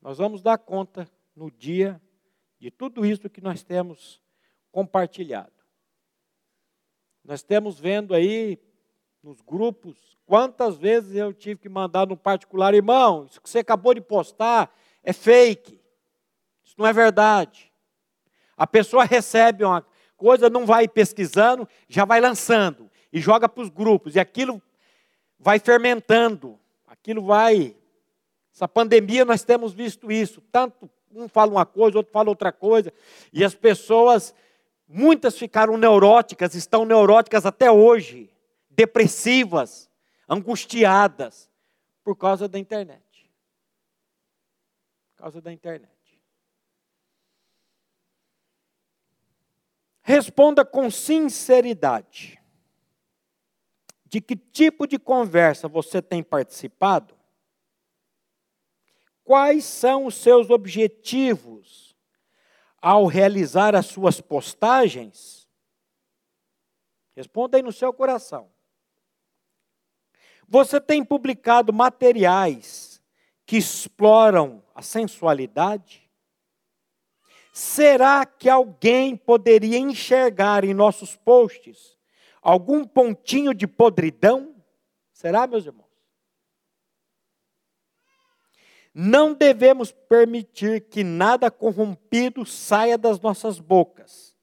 [0.01, 1.99] Nós vamos dar conta no dia
[2.59, 4.21] de tudo isso que nós temos
[4.71, 5.51] compartilhado.
[7.23, 8.59] Nós temos vendo aí
[9.23, 13.95] nos grupos quantas vezes eu tive que mandar no particular, irmão, isso que você acabou
[13.95, 14.71] de postar
[15.03, 15.81] é fake.
[16.63, 17.73] Isso não é verdade.
[18.55, 19.85] A pessoa recebe uma
[20.17, 24.61] coisa, não vai pesquisando, já vai lançando e joga para os grupos, e aquilo
[25.39, 27.75] vai fermentando, aquilo vai.
[28.53, 32.93] Essa pandemia nós temos visto isso, tanto um fala uma coisa, outro fala outra coisa,
[33.31, 34.35] e as pessoas,
[34.87, 38.29] muitas ficaram neuróticas, estão neuróticas até hoje,
[38.69, 39.89] depressivas,
[40.27, 41.49] angustiadas,
[42.03, 43.01] por causa da internet.
[45.15, 45.94] Por causa da internet.
[50.07, 52.39] Responda com sinceridade.
[54.05, 57.17] De que tipo de conversa você tem participado?
[59.23, 61.97] Quais são os seus objetivos
[62.79, 65.49] ao realizar as suas postagens?
[67.15, 68.51] Responda aí no seu coração.
[70.47, 73.01] Você tem publicado materiais
[73.43, 76.04] que exploram a sensualidade?
[77.57, 81.97] Será que alguém poderia enxergar em nossos posts
[82.41, 84.53] algum pontinho de podridão?
[85.13, 85.87] Será, meus irmãos?
[88.93, 94.35] Não devemos permitir que nada corrompido saia das nossas bocas.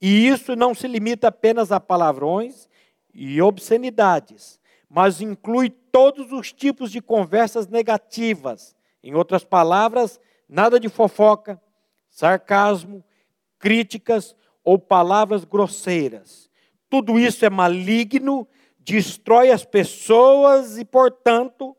[0.00, 2.68] E isso não se limita apenas a palavrões
[3.14, 8.74] e obscenidades, mas inclui todos os tipos de conversas negativas.
[9.00, 10.18] Em outras palavras,
[10.48, 11.62] nada de fofoca,
[12.10, 13.04] sarcasmo,
[13.58, 16.50] críticas ou palavras grosseiras.
[16.88, 18.46] Tudo isso é maligno,
[18.78, 21.76] destrói as pessoas e, portanto,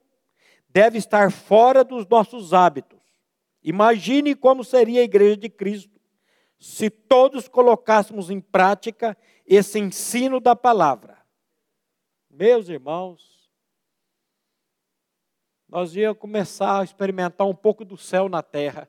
[0.69, 2.99] deve estar fora dos nossos hábitos.
[3.61, 5.99] Imagine como seria a igreja de Cristo
[6.57, 9.17] se todos colocássemos em prática
[9.47, 11.17] esse ensino da palavra.
[12.29, 13.49] Meus irmãos,
[15.67, 18.87] nós íamos começar a experimentar um pouco do céu na terra.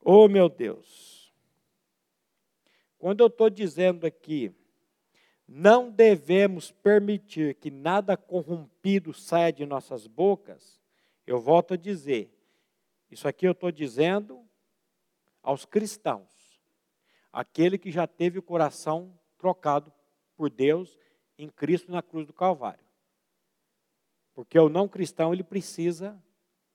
[0.00, 1.32] Oh, meu Deus.
[2.98, 4.52] Quando eu estou dizendo aqui,
[5.46, 10.80] não devemos permitir que nada corrompido saia de nossas bocas,
[11.26, 12.30] eu volto a dizer,
[13.10, 14.44] isso aqui eu estou dizendo
[15.42, 16.60] aos cristãos,
[17.32, 19.92] aquele que já teve o coração trocado
[20.36, 20.98] por Deus
[21.38, 22.84] em Cristo na cruz do Calvário.
[24.34, 26.22] Porque o não cristão, ele precisa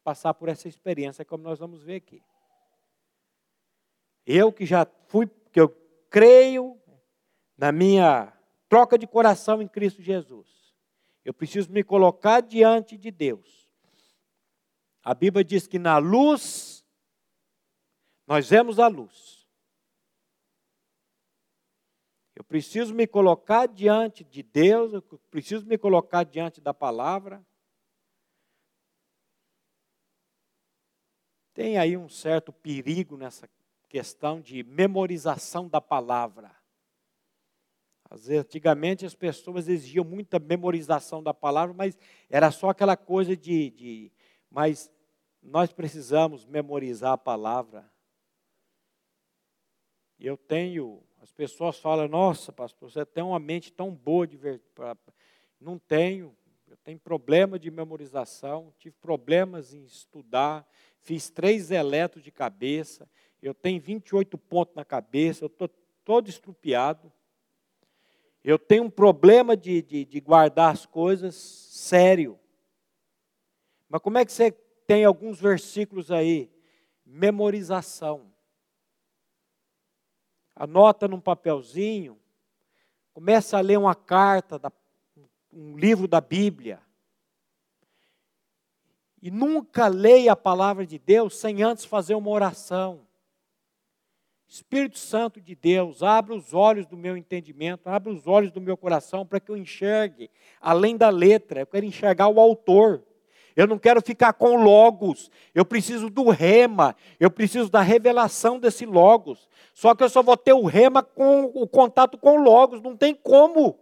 [0.03, 2.21] passar por essa experiência, como nós vamos ver aqui.
[4.25, 5.69] Eu que já fui, que eu
[6.09, 6.79] creio
[7.57, 8.33] na minha
[8.69, 10.73] troca de coração em Cristo Jesus.
[11.23, 13.69] Eu preciso me colocar diante de Deus.
[15.03, 16.85] A Bíblia diz que na luz
[18.25, 19.47] nós vemos a luz.
[22.35, 27.45] Eu preciso me colocar diante de Deus, eu preciso me colocar diante da palavra.
[31.53, 33.47] Tem aí um certo perigo nessa
[33.93, 36.49] questão de memorização da palavra.
[38.09, 41.95] Às vezes, antigamente as pessoas exigiam muita memorização da palavra, mas
[42.27, 44.11] era só aquela coisa de, de.
[44.49, 44.91] Mas
[45.43, 47.87] nós precisamos memorizar a palavra.
[50.19, 51.03] Eu tenho.
[51.21, 54.59] As pessoas falam, nossa, pastor, você tem uma mente tão boa de ver.
[55.59, 56.35] Não tenho.
[56.67, 63.07] Eu tenho problema de memorização, tive problemas em estudar, fiz três eletros de cabeça
[63.43, 65.67] eu tenho 28 pontos na cabeça, eu estou
[66.05, 67.11] todo estrupiado.
[68.41, 72.39] Eu tenho um problema de, de, de guardar as coisas sério.
[73.89, 74.51] Mas como é que você
[74.87, 76.49] tem alguns versículos aí?
[77.05, 78.31] Memorização.
[80.55, 82.17] Anota num papelzinho,
[83.13, 84.71] começa a ler uma carta, da,
[85.51, 86.81] um livro da Bíblia.
[89.21, 93.05] E nunca leia a palavra de Deus sem antes fazer uma oração.
[94.53, 98.77] Espírito Santo de Deus, abra os olhos do meu entendimento, abra os olhos do meu
[98.77, 100.29] coração para que eu enxergue
[100.61, 103.03] além da letra, eu quero enxergar o autor.
[103.55, 108.85] Eu não quero ficar com logos, eu preciso do rema, eu preciso da revelação desse
[108.85, 109.49] logos.
[109.73, 113.15] Só que eu só vou ter o rema com o contato com logos, não tem
[113.15, 113.79] como.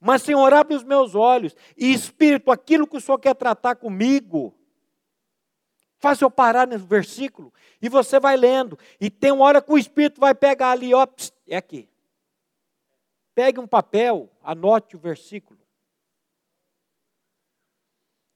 [0.00, 1.54] Mas, Senhor, abre os meus olhos.
[1.76, 4.54] E, Espírito, aquilo que o Senhor quer tratar comigo,
[6.02, 7.54] Faz eu parar no versículo.
[7.80, 8.76] E você vai lendo.
[9.00, 11.88] E tem uma hora que o Espírito vai pegar ali, ó, pss, é aqui.
[13.36, 15.60] Pegue um papel, anote o versículo.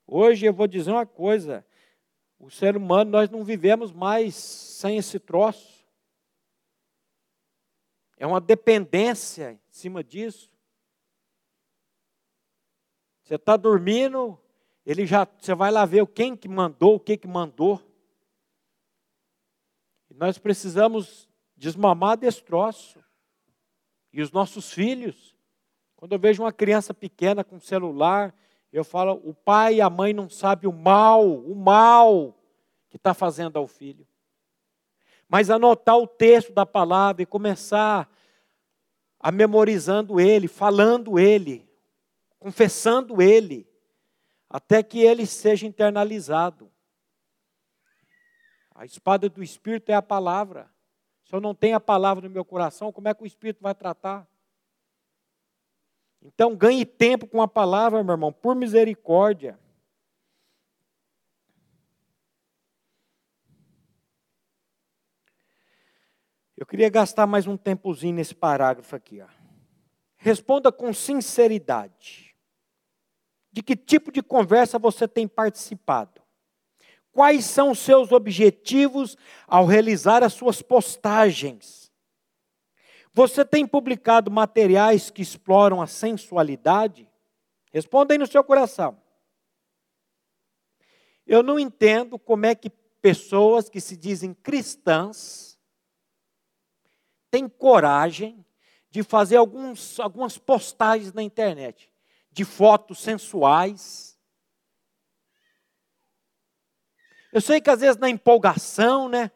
[0.07, 1.67] Hoje eu vou dizer uma coisa:
[2.39, 5.85] o ser humano, nós não vivemos mais sem esse troço.
[8.17, 10.49] É uma dependência em cima disso.
[13.25, 14.41] Você está dormindo,
[14.87, 17.83] ele já, você vai lá ver quem que mandou, o que que mandou.
[20.15, 23.05] Nós precisamos desmamar desse troço.
[24.13, 25.35] E os nossos filhos,
[25.97, 28.33] quando eu vejo uma criança pequena com celular,
[28.73, 32.39] eu falo, o pai e a mãe não sabem o mal, o mal
[32.89, 34.07] que está fazendo ao filho.
[35.29, 38.09] Mas anotar o texto da palavra e começar
[39.19, 41.69] a memorizando ele, falando ele,
[42.39, 43.66] confessando ele,
[44.57, 46.73] até que ele seja internalizado.
[48.75, 50.73] A espada do Espírito é a palavra.
[51.27, 53.75] Se eu não tenho a palavra no meu coração, como é que o Espírito vai
[53.75, 54.27] tratar?
[56.23, 59.61] Então, ganhe tempo com a palavra, meu irmão, por misericórdia.
[66.57, 69.21] Eu queria gastar mais um tempozinho nesse parágrafo aqui.
[69.21, 69.29] Ó.
[70.17, 72.26] Responda com sinceridade.
[73.57, 76.21] De que tipo de conversa você tem participado?
[77.11, 81.91] Quais são os seus objetivos ao realizar as suas postagens?
[83.15, 87.11] Você tem publicado materiais que exploram a sensualidade?
[87.73, 89.01] Responda aí no seu coração.
[91.27, 92.69] Eu não entendo como é que
[93.01, 95.59] pessoas que se dizem cristãs
[97.31, 98.45] tem coragem
[98.91, 101.91] de fazer alguns, algumas postagens na internet
[102.37, 104.15] de fotos sensuais.
[107.33, 109.31] Eu sei que às vezes na empolgação, né?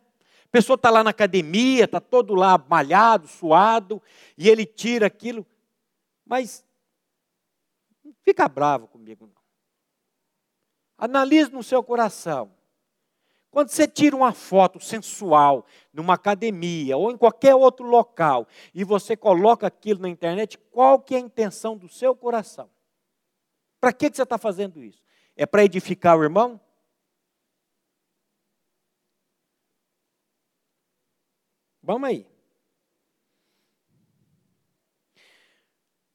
[0.44, 4.02] A pessoa está lá na academia, está todo lá malhado, suado,
[4.36, 5.46] e ele tira aquilo.
[6.26, 6.62] Mas
[8.04, 9.40] não fica bravo comigo, não.
[10.98, 12.52] Analise no seu coração.
[13.50, 19.16] Quando você tira uma foto sensual numa academia ou em qualquer outro local e você
[19.16, 22.68] coloca aquilo na internet, qual que é a intenção do seu coração?
[23.80, 25.02] Para que, que você está fazendo isso?
[25.34, 26.60] É para edificar o irmão?
[31.82, 32.26] Vamos aí.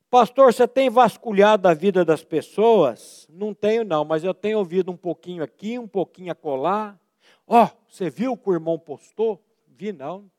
[0.10, 3.28] Pastor, você tem vasculhado a vida das pessoas?
[3.30, 6.98] Não tenho, não, mas eu tenho ouvido um pouquinho aqui, um pouquinho acolá.
[7.48, 9.44] Ó, oh, você viu o que o irmão postou?
[9.68, 10.32] Vi não.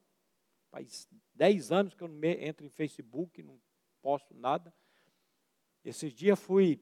[0.71, 3.61] Faz 10 anos que eu não entro em Facebook, não
[4.01, 4.73] posto nada.
[5.85, 6.81] Esses dias fui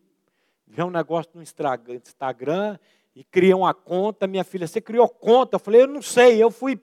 [0.67, 2.79] ver um negócio no Instagram
[3.15, 4.27] e criei uma conta.
[4.27, 5.57] Minha filha, você criou conta?
[5.57, 6.43] Eu falei, eu não sei.
[6.43, 6.81] Eu fui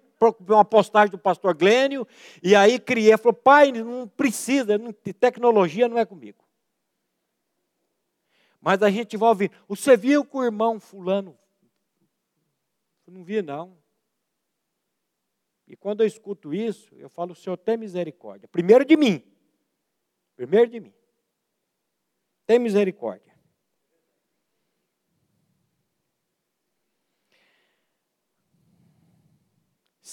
[0.47, 2.07] uma postagem do pastor Glênio
[2.43, 3.17] e aí criei.
[3.17, 4.77] Falou, pai, não precisa,
[5.19, 6.43] tecnologia não é comigo.
[8.59, 9.51] Mas a gente vai ouvir.
[9.67, 11.37] Você viu que o irmão fulano
[13.11, 13.77] eu não vi, não.
[15.67, 18.47] E quando eu escuto isso, eu falo, o Senhor tem misericórdia.
[18.47, 19.21] Primeiro de mim.
[20.35, 20.93] Primeiro de mim.
[22.45, 23.30] Tem misericórdia.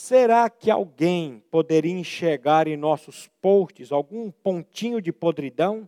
[0.09, 5.87] Será que alguém poderia enxergar em nossos posts algum pontinho de podridão?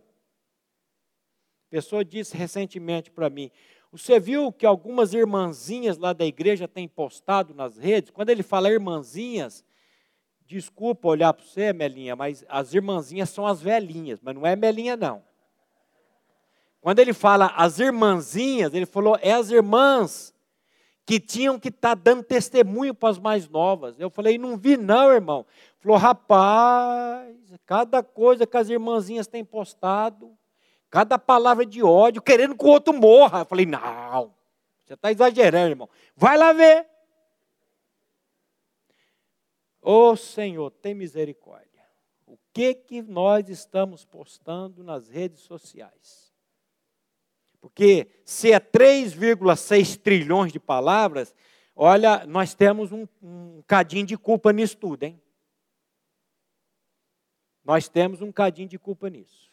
[1.67, 3.49] A pessoa disse recentemente para mim:
[3.91, 8.11] você viu que algumas irmãzinhas lá da igreja têm postado nas redes?
[8.11, 9.65] Quando ele fala irmãzinhas,
[10.45, 14.95] desculpa olhar para você, Melinha, mas as irmãzinhas são as velhinhas, mas não é Melinha,
[14.95, 15.23] não.
[16.79, 20.31] Quando ele fala as irmãzinhas, ele falou, é as irmãs
[21.05, 23.99] que tinham que estar tá dando testemunho para as mais novas.
[23.99, 25.45] Eu falei, não vi não, irmão.
[25.79, 27.35] Falou, rapaz,
[27.65, 30.37] cada coisa que as irmãzinhas têm postado,
[30.91, 33.39] Cada palavra de ódio, querendo que o outro morra.
[33.39, 34.35] Eu falei, não,
[34.83, 35.89] você está exagerando, irmão.
[36.17, 36.85] Vai lá ver.
[39.81, 41.81] Ô oh, Senhor, tem misericórdia.
[42.27, 46.30] O que que nós estamos postando nas redes sociais?
[47.61, 51.33] Porque se é 3,6 trilhões de palavras,
[51.75, 55.21] olha, nós temos um, um cadinho de culpa nisso tudo, hein?
[57.63, 59.51] Nós temos um cadinho de culpa nisso.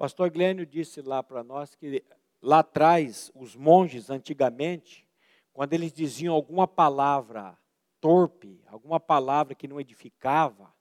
[0.00, 2.02] pastor Glênio disse lá para nós que
[2.40, 5.06] lá atrás, os monges, antigamente,
[5.52, 7.59] quando eles diziam alguma palavra
[8.00, 10.72] torpe, alguma palavra que não edificava,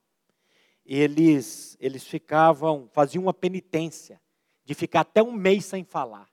[0.85, 4.21] eles, eles ficavam, faziam uma penitência
[4.65, 6.29] de ficar até um mês sem falar.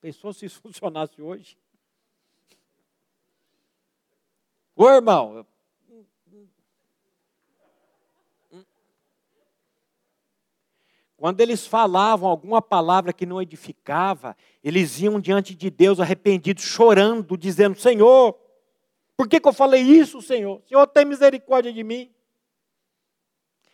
[0.00, 1.58] Pensou se isso funcionasse hoje?
[4.74, 5.46] Ô irmão,
[11.16, 17.38] Quando eles falavam alguma palavra que não edificava, eles iam diante de Deus arrependidos, chorando,
[17.38, 18.38] dizendo: Senhor,
[19.16, 20.62] por que, que eu falei isso, Senhor?
[20.66, 22.12] Senhor, tem misericórdia de mim.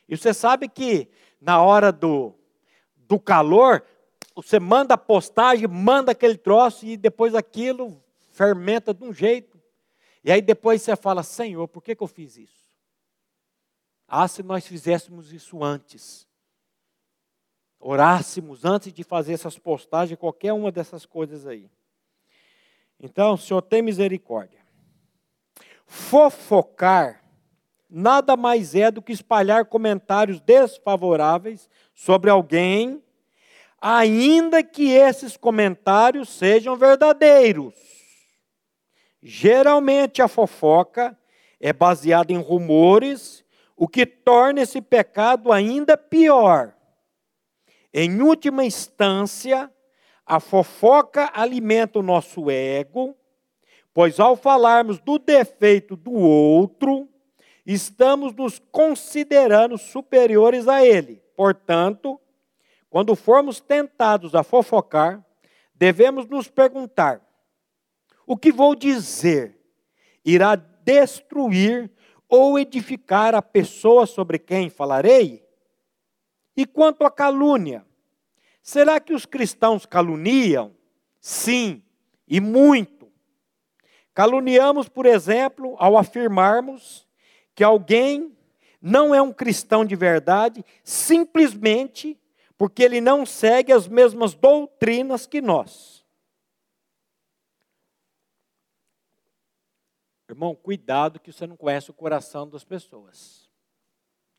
[0.09, 1.09] E você sabe que
[1.41, 2.35] na hora do,
[2.97, 3.85] do calor,
[4.35, 9.61] você manda a postagem, manda aquele troço e depois aquilo fermenta de um jeito.
[10.25, 12.71] E aí depois você fala: Senhor, por que, que eu fiz isso?
[14.07, 16.27] Ah, se nós fizéssemos isso antes
[17.83, 21.69] orássemos antes de fazer essas postagens, qualquer uma dessas coisas aí.
[22.99, 24.62] Então, Senhor tem misericórdia.
[25.95, 27.23] Fofocar
[27.89, 33.05] nada mais é do que espalhar comentários desfavoráveis sobre alguém,
[33.79, 37.75] ainda que esses comentários sejam verdadeiros.
[39.23, 41.15] Geralmente a fofoca
[41.61, 43.45] é baseada em rumores,
[43.77, 46.75] o que torna esse pecado ainda pior.
[47.93, 49.71] Em última instância,
[50.25, 53.15] a fofoca alimenta o nosso ego,
[53.95, 57.09] pois ao falarmos do defeito do outro,
[57.65, 61.23] estamos nos considerando superiores a ele.
[61.37, 62.21] Portanto,
[62.89, 65.25] quando formos tentados a fofocar,
[65.75, 67.21] devemos nos perguntar:
[68.27, 69.59] o que vou dizer
[70.25, 71.91] irá destruir
[72.29, 75.43] ou edificar a pessoa sobre quem falarei?
[76.57, 77.85] E quanto à calúnia,
[78.63, 80.75] será que os cristãos caluniam?
[81.21, 81.83] Sim,
[82.29, 83.02] e muito.
[84.15, 87.09] Caluniamos, por exemplo, ao afirmarmos
[87.55, 88.37] que alguém
[88.81, 92.19] não é um cristão de verdade simplesmente
[92.59, 96.05] porque ele não segue as mesmas doutrinas que nós.
[100.29, 103.51] Irmão, cuidado que você não conhece o coração das pessoas.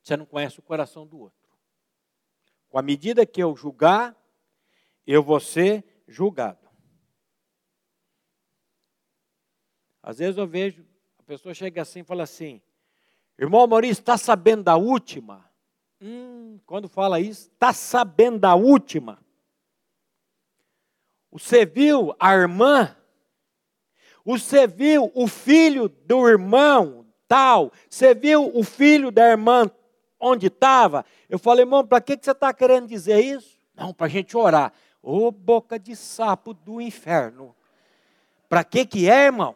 [0.01, 1.49] Você não conhece o coração do outro.
[2.69, 4.17] Com a medida que eu julgar,
[5.05, 6.62] eu vou ser julgado.
[10.03, 10.85] Às vezes eu vejo,
[11.17, 12.61] a pessoa chega assim e fala assim:
[13.39, 15.49] Irmão Maurício, está sabendo da última?
[16.01, 19.23] Hum, quando fala isso, está sabendo da última?
[21.31, 22.95] Você viu a irmã?
[24.25, 27.71] Você viu o filho do irmão tal?
[27.89, 29.71] Você viu o filho da irmã
[30.19, 31.05] onde estava.
[31.29, 33.57] Eu falei, irmão, para que, que você está querendo dizer isso?
[33.73, 34.71] Não, para a gente orar.
[35.01, 37.55] Ô boca de sapo do inferno.
[38.47, 39.55] Para que que é, irmão?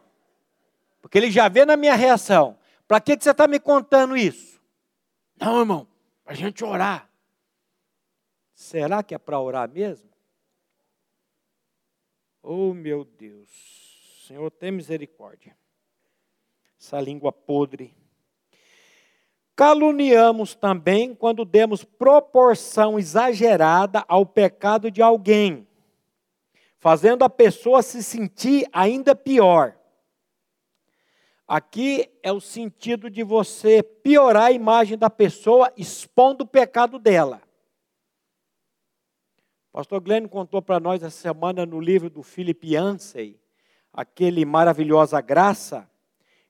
[1.00, 2.58] Porque ele já vê na minha reação.
[2.86, 4.60] Para que, que você está me contando isso?
[5.40, 5.88] Não, irmão,
[6.24, 7.08] para a gente orar.
[8.54, 10.08] Será que é para orar mesmo?
[12.42, 13.48] Oh, meu Deus.
[14.26, 15.56] Senhor, tem misericórdia.
[16.78, 17.96] Essa língua podre
[19.58, 25.66] Caluniamos também quando demos proporção exagerada ao pecado de alguém,
[26.78, 29.76] fazendo a pessoa se sentir ainda pior.
[31.48, 37.40] Aqui é o sentido de você piorar a imagem da pessoa expondo o pecado dela.
[39.72, 43.40] O pastor Glenn contou para nós essa semana no livro do Philip Yancey,
[43.90, 45.90] aquele maravilhosa graça,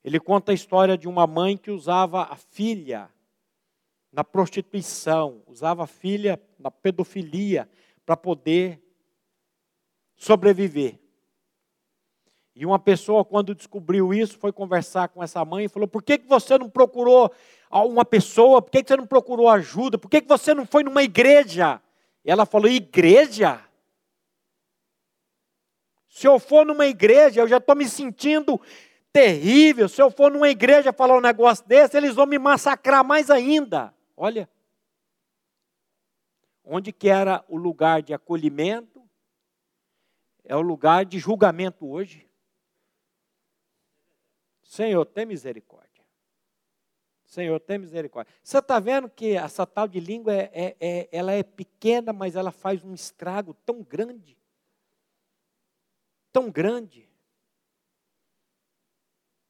[0.02, 3.08] ele conta a história de uma mãe que usava a filha
[4.12, 7.70] na prostituição, usava a filha na pedofilia
[8.04, 8.82] para poder
[10.16, 10.98] sobreviver.
[12.58, 16.18] E uma pessoa, quando descobriu isso, foi conversar com essa mãe e falou: Por que,
[16.18, 17.32] que você não procurou
[17.70, 18.60] uma pessoa?
[18.60, 19.96] Por que, que você não procurou ajuda?
[19.96, 21.80] Por que, que você não foi numa igreja?
[22.24, 23.64] E ela falou: Igreja?
[26.08, 28.60] Se eu for numa igreja, eu já estou me sentindo
[29.12, 29.88] terrível.
[29.88, 33.94] Se eu for numa igreja falar um negócio desse, eles vão me massacrar mais ainda.
[34.16, 34.50] Olha.
[36.64, 39.00] Onde que era o lugar de acolhimento,
[40.44, 42.27] é o lugar de julgamento hoje.
[44.68, 46.04] Senhor, tem misericórdia.
[47.24, 48.32] Senhor, tem misericórdia.
[48.42, 52.36] Você está vendo que essa tal de língua, é, é, é, ela é pequena, mas
[52.36, 54.36] ela faz um estrago tão grande.
[56.30, 57.08] Tão grande.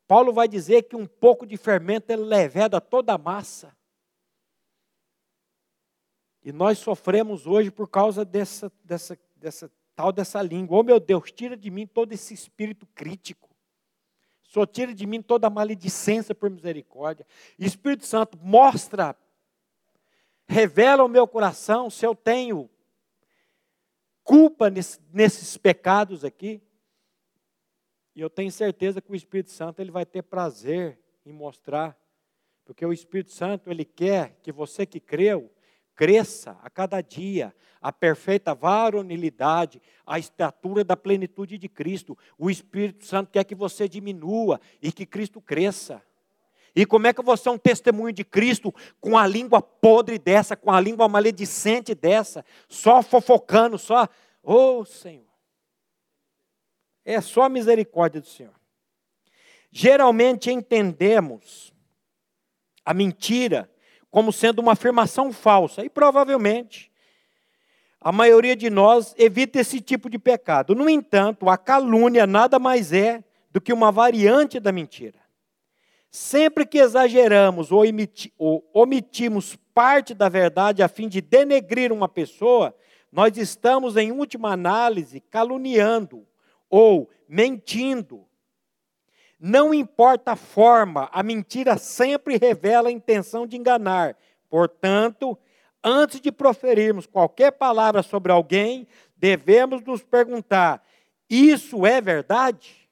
[0.07, 3.77] Paulo vai dizer que um pouco de fermento ele leveda toda a massa.
[6.45, 10.79] E nós sofremos hoje por causa dessa, dessa, dessa tal dessa língua.
[10.79, 13.48] Oh meu Deus, tira de mim todo esse espírito crítico.
[14.49, 17.27] Só tira de mim toda maledicência por misericórdia.
[17.59, 19.15] Espírito Santo, mostra
[20.49, 22.71] revela o meu coração se eu tenho
[24.25, 26.63] culpa nesse, nesses pecados aqui.
[28.17, 31.97] E eu tenho certeza que o Espírito Santo ele vai ter prazer em mostrar,
[32.65, 35.53] porque o Espírito Santo ele quer que você que creu
[35.99, 42.17] cresça a cada dia, a perfeita varonilidade, a estatura da plenitude de Cristo.
[42.39, 46.01] O Espírito Santo quer que você diminua e que Cristo cresça.
[46.73, 50.55] E como é que você é um testemunho de Cristo com a língua podre dessa,
[50.55, 54.05] com a língua maledicente dessa, só fofocando, só,
[54.41, 55.27] ô oh, Senhor.
[57.05, 58.55] É só a misericórdia do Senhor.
[59.73, 61.75] Geralmente entendemos
[62.85, 63.69] a mentira
[64.11, 65.85] como sendo uma afirmação falsa.
[65.85, 66.91] E provavelmente
[68.01, 70.75] a maioria de nós evita esse tipo de pecado.
[70.75, 75.19] No entanto, a calúnia nada mais é do que uma variante da mentira.
[76.11, 77.83] Sempre que exageramos ou,
[78.39, 82.75] ou omitimos parte da verdade a fim de denegrir uma pessoa,
[83.11, 86.27] nós estamos, em última análise, caluniando
[86.71, 88.28] ou mentindo
[89.39, 94.17] não importa a forma, a mentira sempre revela a intenção de enganar.
[94.49, 95.39] Portanto,
[95.83, 100.85] antes de proferirmos qualquer palavra sobre alguém, devemos nos perguntar:
[101.31, 102.89] isso é verdade?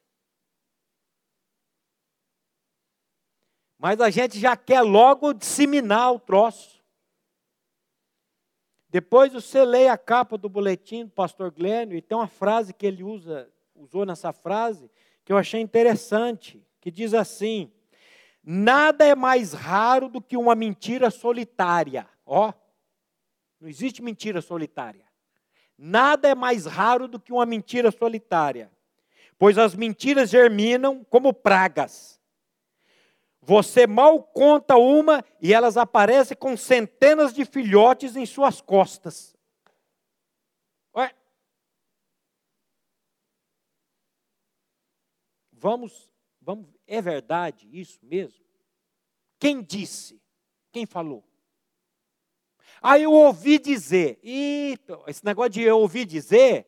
[3.78, 6.76] Mas a gente já quer logo disseminar o troço.
[8.88, 12.86] Depois você lê a capa do boletim do pastor Glênio e tem uma frase que
[12.86, 14.90] ele usa, usou nessa frase,
[15.26, 17.70] que eu achei interessante, que diz assim:
[18.42, 22.08] Nada é mais raro do que uma mentira solitária.
[22.24, 22.52] Ó,
[23.60, 25.04] não existe mentira solitária.
[25.76, 28.70] Nada é mais raro do que uma mentira solitária,
[29.36, 32.20] pois as mentiras germinam como pragas.
[33.42, 39.35] Você mal conta uma e elas aparecem com centenas de filhotes em suas costas.
[45.58, 48.44] Vamos, vamos, é verdade isso mesmo?
[49.38, 50.20] Quem disse?
[50.70, 51.24] Quem falou?
[52.82, 54.18] Ah, eu ouvi dizer.
[54.22, 56.66] E esse negócio de eu ouvi dizer,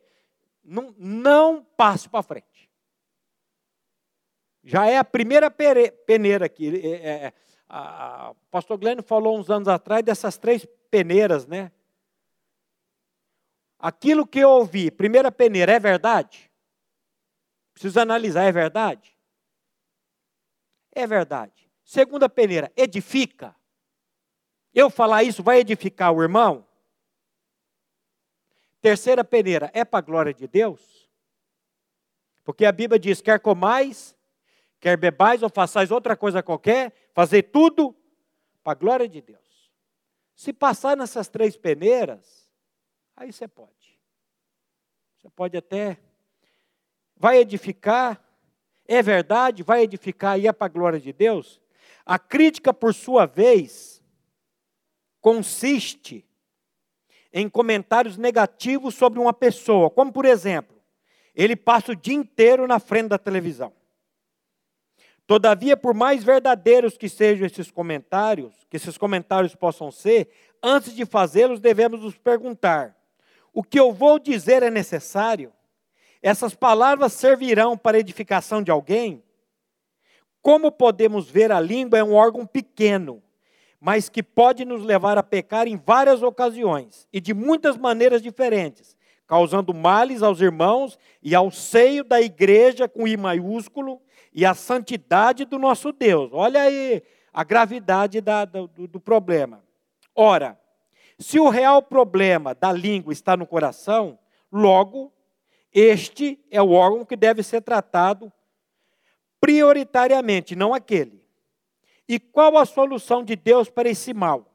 [0.65, 2.71] não, não passe para frente.
[4.65, 6.81] Já é a primeira peneira aqui.
[6.83, 7.35] É, é, é,
[7.69, 11.71] a, o pastor Glenn falou uns anos atrás dessas três peneiras, né?
[13.79, 16.48] Aquilo que eu ouvi, primeira peneira, é verdade?
[17.79, 19.17] Preciso analisar, é verdade?
[20.91, 21.71] É verdade.
[21.85, 23.55] Segunda peneira, edifica.
[24.75, 26.67] Eu falar isso vai edificar o irmão?
[28.81, 31.09] Terceira peneira, é para a glória de Deus?
[32.43, 34.17] Porque a Bíblia diz: quer comais,
[34.81, 37.95] quer bebais ou façais outra coisa qualquer, fazer tudo
[38.65, 39.73] para a glória de Deus.
[40.35, 42.51] Se passar nessas três peneiras,
[43.17, 44.01] aí você pode.
[45.17, 46.08] Você pode até
[47.19, 48.23] vai edificar,
[48.87, 51.61] é verdade, vai edificar e é para a glória de Deus.
[52.07, 54.03] A crítica, por sua vez,
[55.21, 56.25] consiste
[57.33, 60.77] em comentários negativos sobre uma pessoa, como por exemplo,
[61.35, 63.73] ele passa o dia inteiro na frente da televisão.
[65.27, 70.31] Todavia, por mais verdadeiros que sejam esses comentários, que esses comentários possam ser,
[70.63, 72.97] antes de fazê-los, devemos nos perguntar:
[73.53, 75.53] o que eu vou dizer é necessário?
[76.23, 79.23] Essas palavras servirão para edificação de alguém?
[80.43, 83.23] Como podemos ver, a língua é um órgão pequeno,
[83.81, 88.97] mas que pode nos levar a pecar em várias ocasiões e de muitas maneiras diferentes,
[89.27, 94.01] causando males aos irmãos e ao seio da igreja com I maiúsculo
[94.33, 96.31] e a santidade do nosso Deus.
[96.33, 97.03] Olha aí
[97.33, 99.63] a gravidade da, do, do problema.
[100.15, 100.59] Ora,
[101.19, 104.19] se o real problema da língua está no coração,
[104.51, 105.13] logo
[105.79, 108.33] este é o órgão que deve ser tratado
[109.41, 111.23] prioritariamente, não aquele.
[112.09, 114.53] E qual a solução de Deus para esse mal?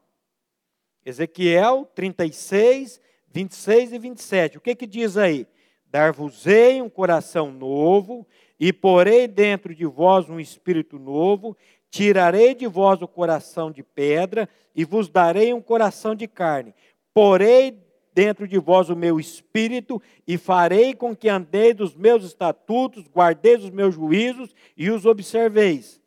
[1.04, 3.00] Ezequiel 36,
[3.30, 4.58] 26 e 27.
[4.58, 5.46] O que, que diz aí?
[5.86, 8.26] Dar-vos-ei um coração novo,
[8.58, 11.56] e porei dentro de vós um espírito novo,
[11.90, 16.74] tirarei de vós o coração de pedra, e vos darei um coração de carne.
[17.12, 17.83] Porei
[18.14, 23.64] dentro de vós o meu espírito, e farei com que andeis dos meus estatutos, guardeis
[23.64, 26.00] os meus juízos e os observeis.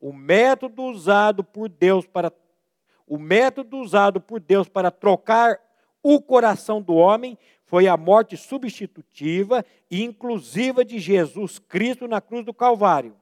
[0.00, 2.32] O método usado por Deus para
[3.06, 5.58] o método usado por Deus para trocar
[6.02, 12.44] o coração do homem foi a morte substitutiva e inclusiva de Jesus Cristo na cruz
[12.44, 13.16] do Calvário.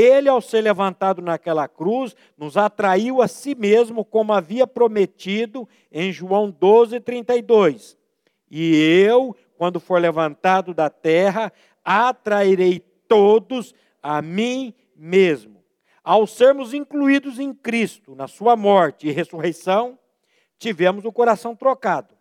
[0.00, 6.12] Ele, ao ser levantado naquela cruz, nos atraiu a si mesmo, como havia prometido em
[6.12, 7.98] João 12, 32.
[8.48, 11.52] E eu, quando for levantado da terra,
[11.84, 12.78] atrairei
[13.08, 15.64] todos a mim mesmo.
[16.04, 19.98] Ao sermos incluídos em Cristo, na sua morte e ressurreição,
[20.60, 22.14] tivemos o coração trocado.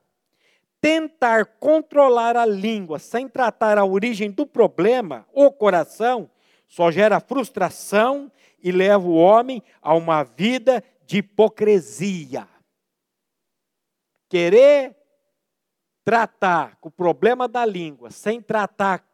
[0.82, 6.28] Tentar controlar a língua sem tratar a origem do problema, o coração,
[6.68, 12.48] só gera frustração e leva o homem a uma vida de hipocrisia.
[14.30, 14.96] Querer
[16.04, 19.06] tratar com o problema da língua sem tratar,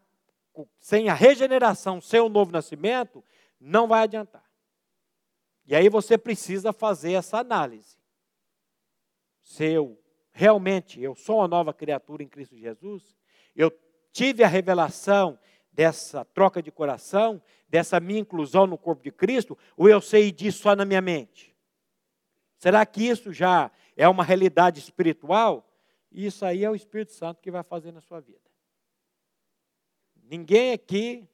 [0.80, 3.24] sem a regeneração, sem o novo nascimento,
[3.60, 4.44] não vai adiantar.
[5.66, 7.98] E aí você precisa fazer essa análise.
[9.42, 10.00] Se eu
[10.32, 13.16] realmente eu sou uma nova criatura em Cristo Jesus,
[13.56, 13.72] eu
[14.12, 15.38] tive a revelação
[15.74, 20.60] dessa troca de coração, dessa minha inclusão no corpo de Cristo, ou eu sei disso
[20.60, 21.54] só na minha mente?
[22.58, 25.70] Será que isso já é uma realidade espiritual?
[26.12, 28.40] Isso aí é o Espírito Santo que vai fazer na sua vida.
[30.16, 31.28] Ninguém aqui,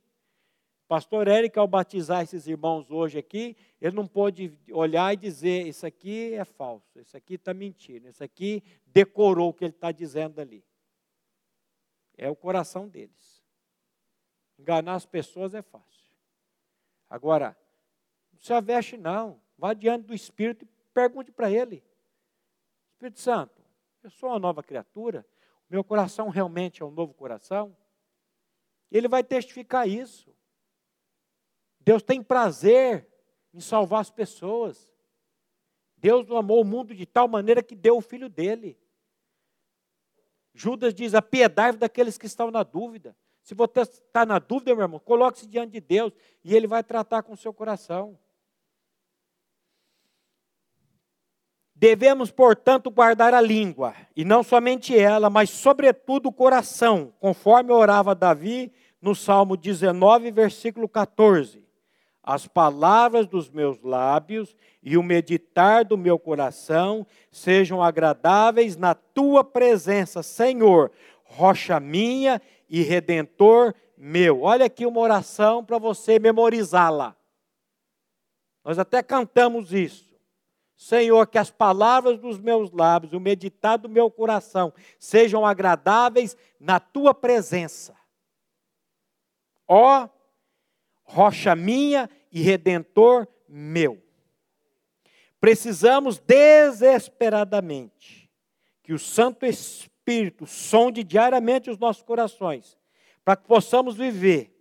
[0.87, 5.85] pastor Érico, ao batizar esses irmãos hoje aqui, ele não pôde olhar e dizer: Isso
[5.85, 10.39] aqui é falso, isso aqui está mentindo, isso aqui decorou o que ele está dizendo
[10.41, 10.63] ali.
[12.17, 13.28] É o coração deles.
[14.59, 16.11] Enganar as pessoas é fácil.
[17.09, 17.57] Agora,
[18.33, 19.41] não se aveste não.
[19.57, 21.81] Vá diante do Espírito e pergunte para ele.
[22.91, 23.63] Espírito Santo,
[24.03, 25.25] eu sou uma nova criatura,
[25.69, 27.75] meu coração realmente é um novo coração.
[28.91, 30.35] Ele vai testificar isso.
[31.79, 33.07] Deus tem prazer
[33.53, 34.91] em salvar as pessoas.
[35.95, 38.77] Deus amou o mundo de tal maneira que deu o filho dele.
[40.53, 43.15] Judas diz: a piedade daqueles que estão na dúvida.
[43.49, 47.23] Se você está na dúvida, meu irmão, coloque-se diante de Deus e Ele vai tratar
[47.23, 48.15] com o seu coração.
[51.73, 58.13] Devemos, portanto, guardar a língua, e não somente ela, mas sobretudo o coração, conforme orava
[58.13, 58.71] Davi
[59.01, 61.67] no Salmo 19, versículo 14.
[62.21, 69.43] As palavras dos meus lábios e o meditar do meu coração sejam agradáveis na tua
[69.43, 70.91] presença, Senhor,
[71.23, 72.39] rocha minha
[72.69, 74.43] e redentor meu.
[74.43, 77.15] Olha aqui uma oração para você memorizá-la.
[78.63, 80.07] Nós até cantamos isso.
[80.75, 86.79] Senhor, que as palavras dos meus lábios, o meditar do meu coração, sejam agradáveis na
[86.79, 87.93] tua presença.
[89.67, 90.07] Ó,
[91.03, 94.01] rocha minha e redentor meu.
[95.39, 98.29] Precisamos desesperadamente
[98.83, 102.75] que o Santo Espírito Espírito sonde diariamente os nossos corações,
[103.23, 104.51] para que possamos viver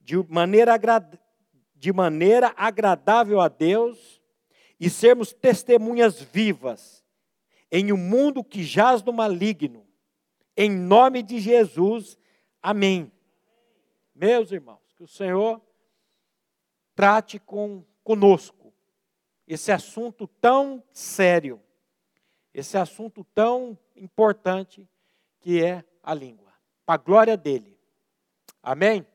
[0.00, 0.80] de maneira,
[1.76, 4.22] de maneira agradável a Deus
[4.80, 7.04] e sermos testemunhas vivas
[7.70, 9.86] em um mundo que jaz no maligno.
[10.56, 12.16] Em nome de Jesus,
[12.62, 13.12] amém.
[14.14, 15.60] Meus irmãos, que o Senhor
[16.94, 18.72] trate com conosco
[19.46, 21.60] esse assunto tão sério,
[22.54, 24.88] esse assunto tão importante
[25.40, 26.52] que é a língua.
[26.84, 27.78] Para a glória dele.
[28.62, 29.06] Amém?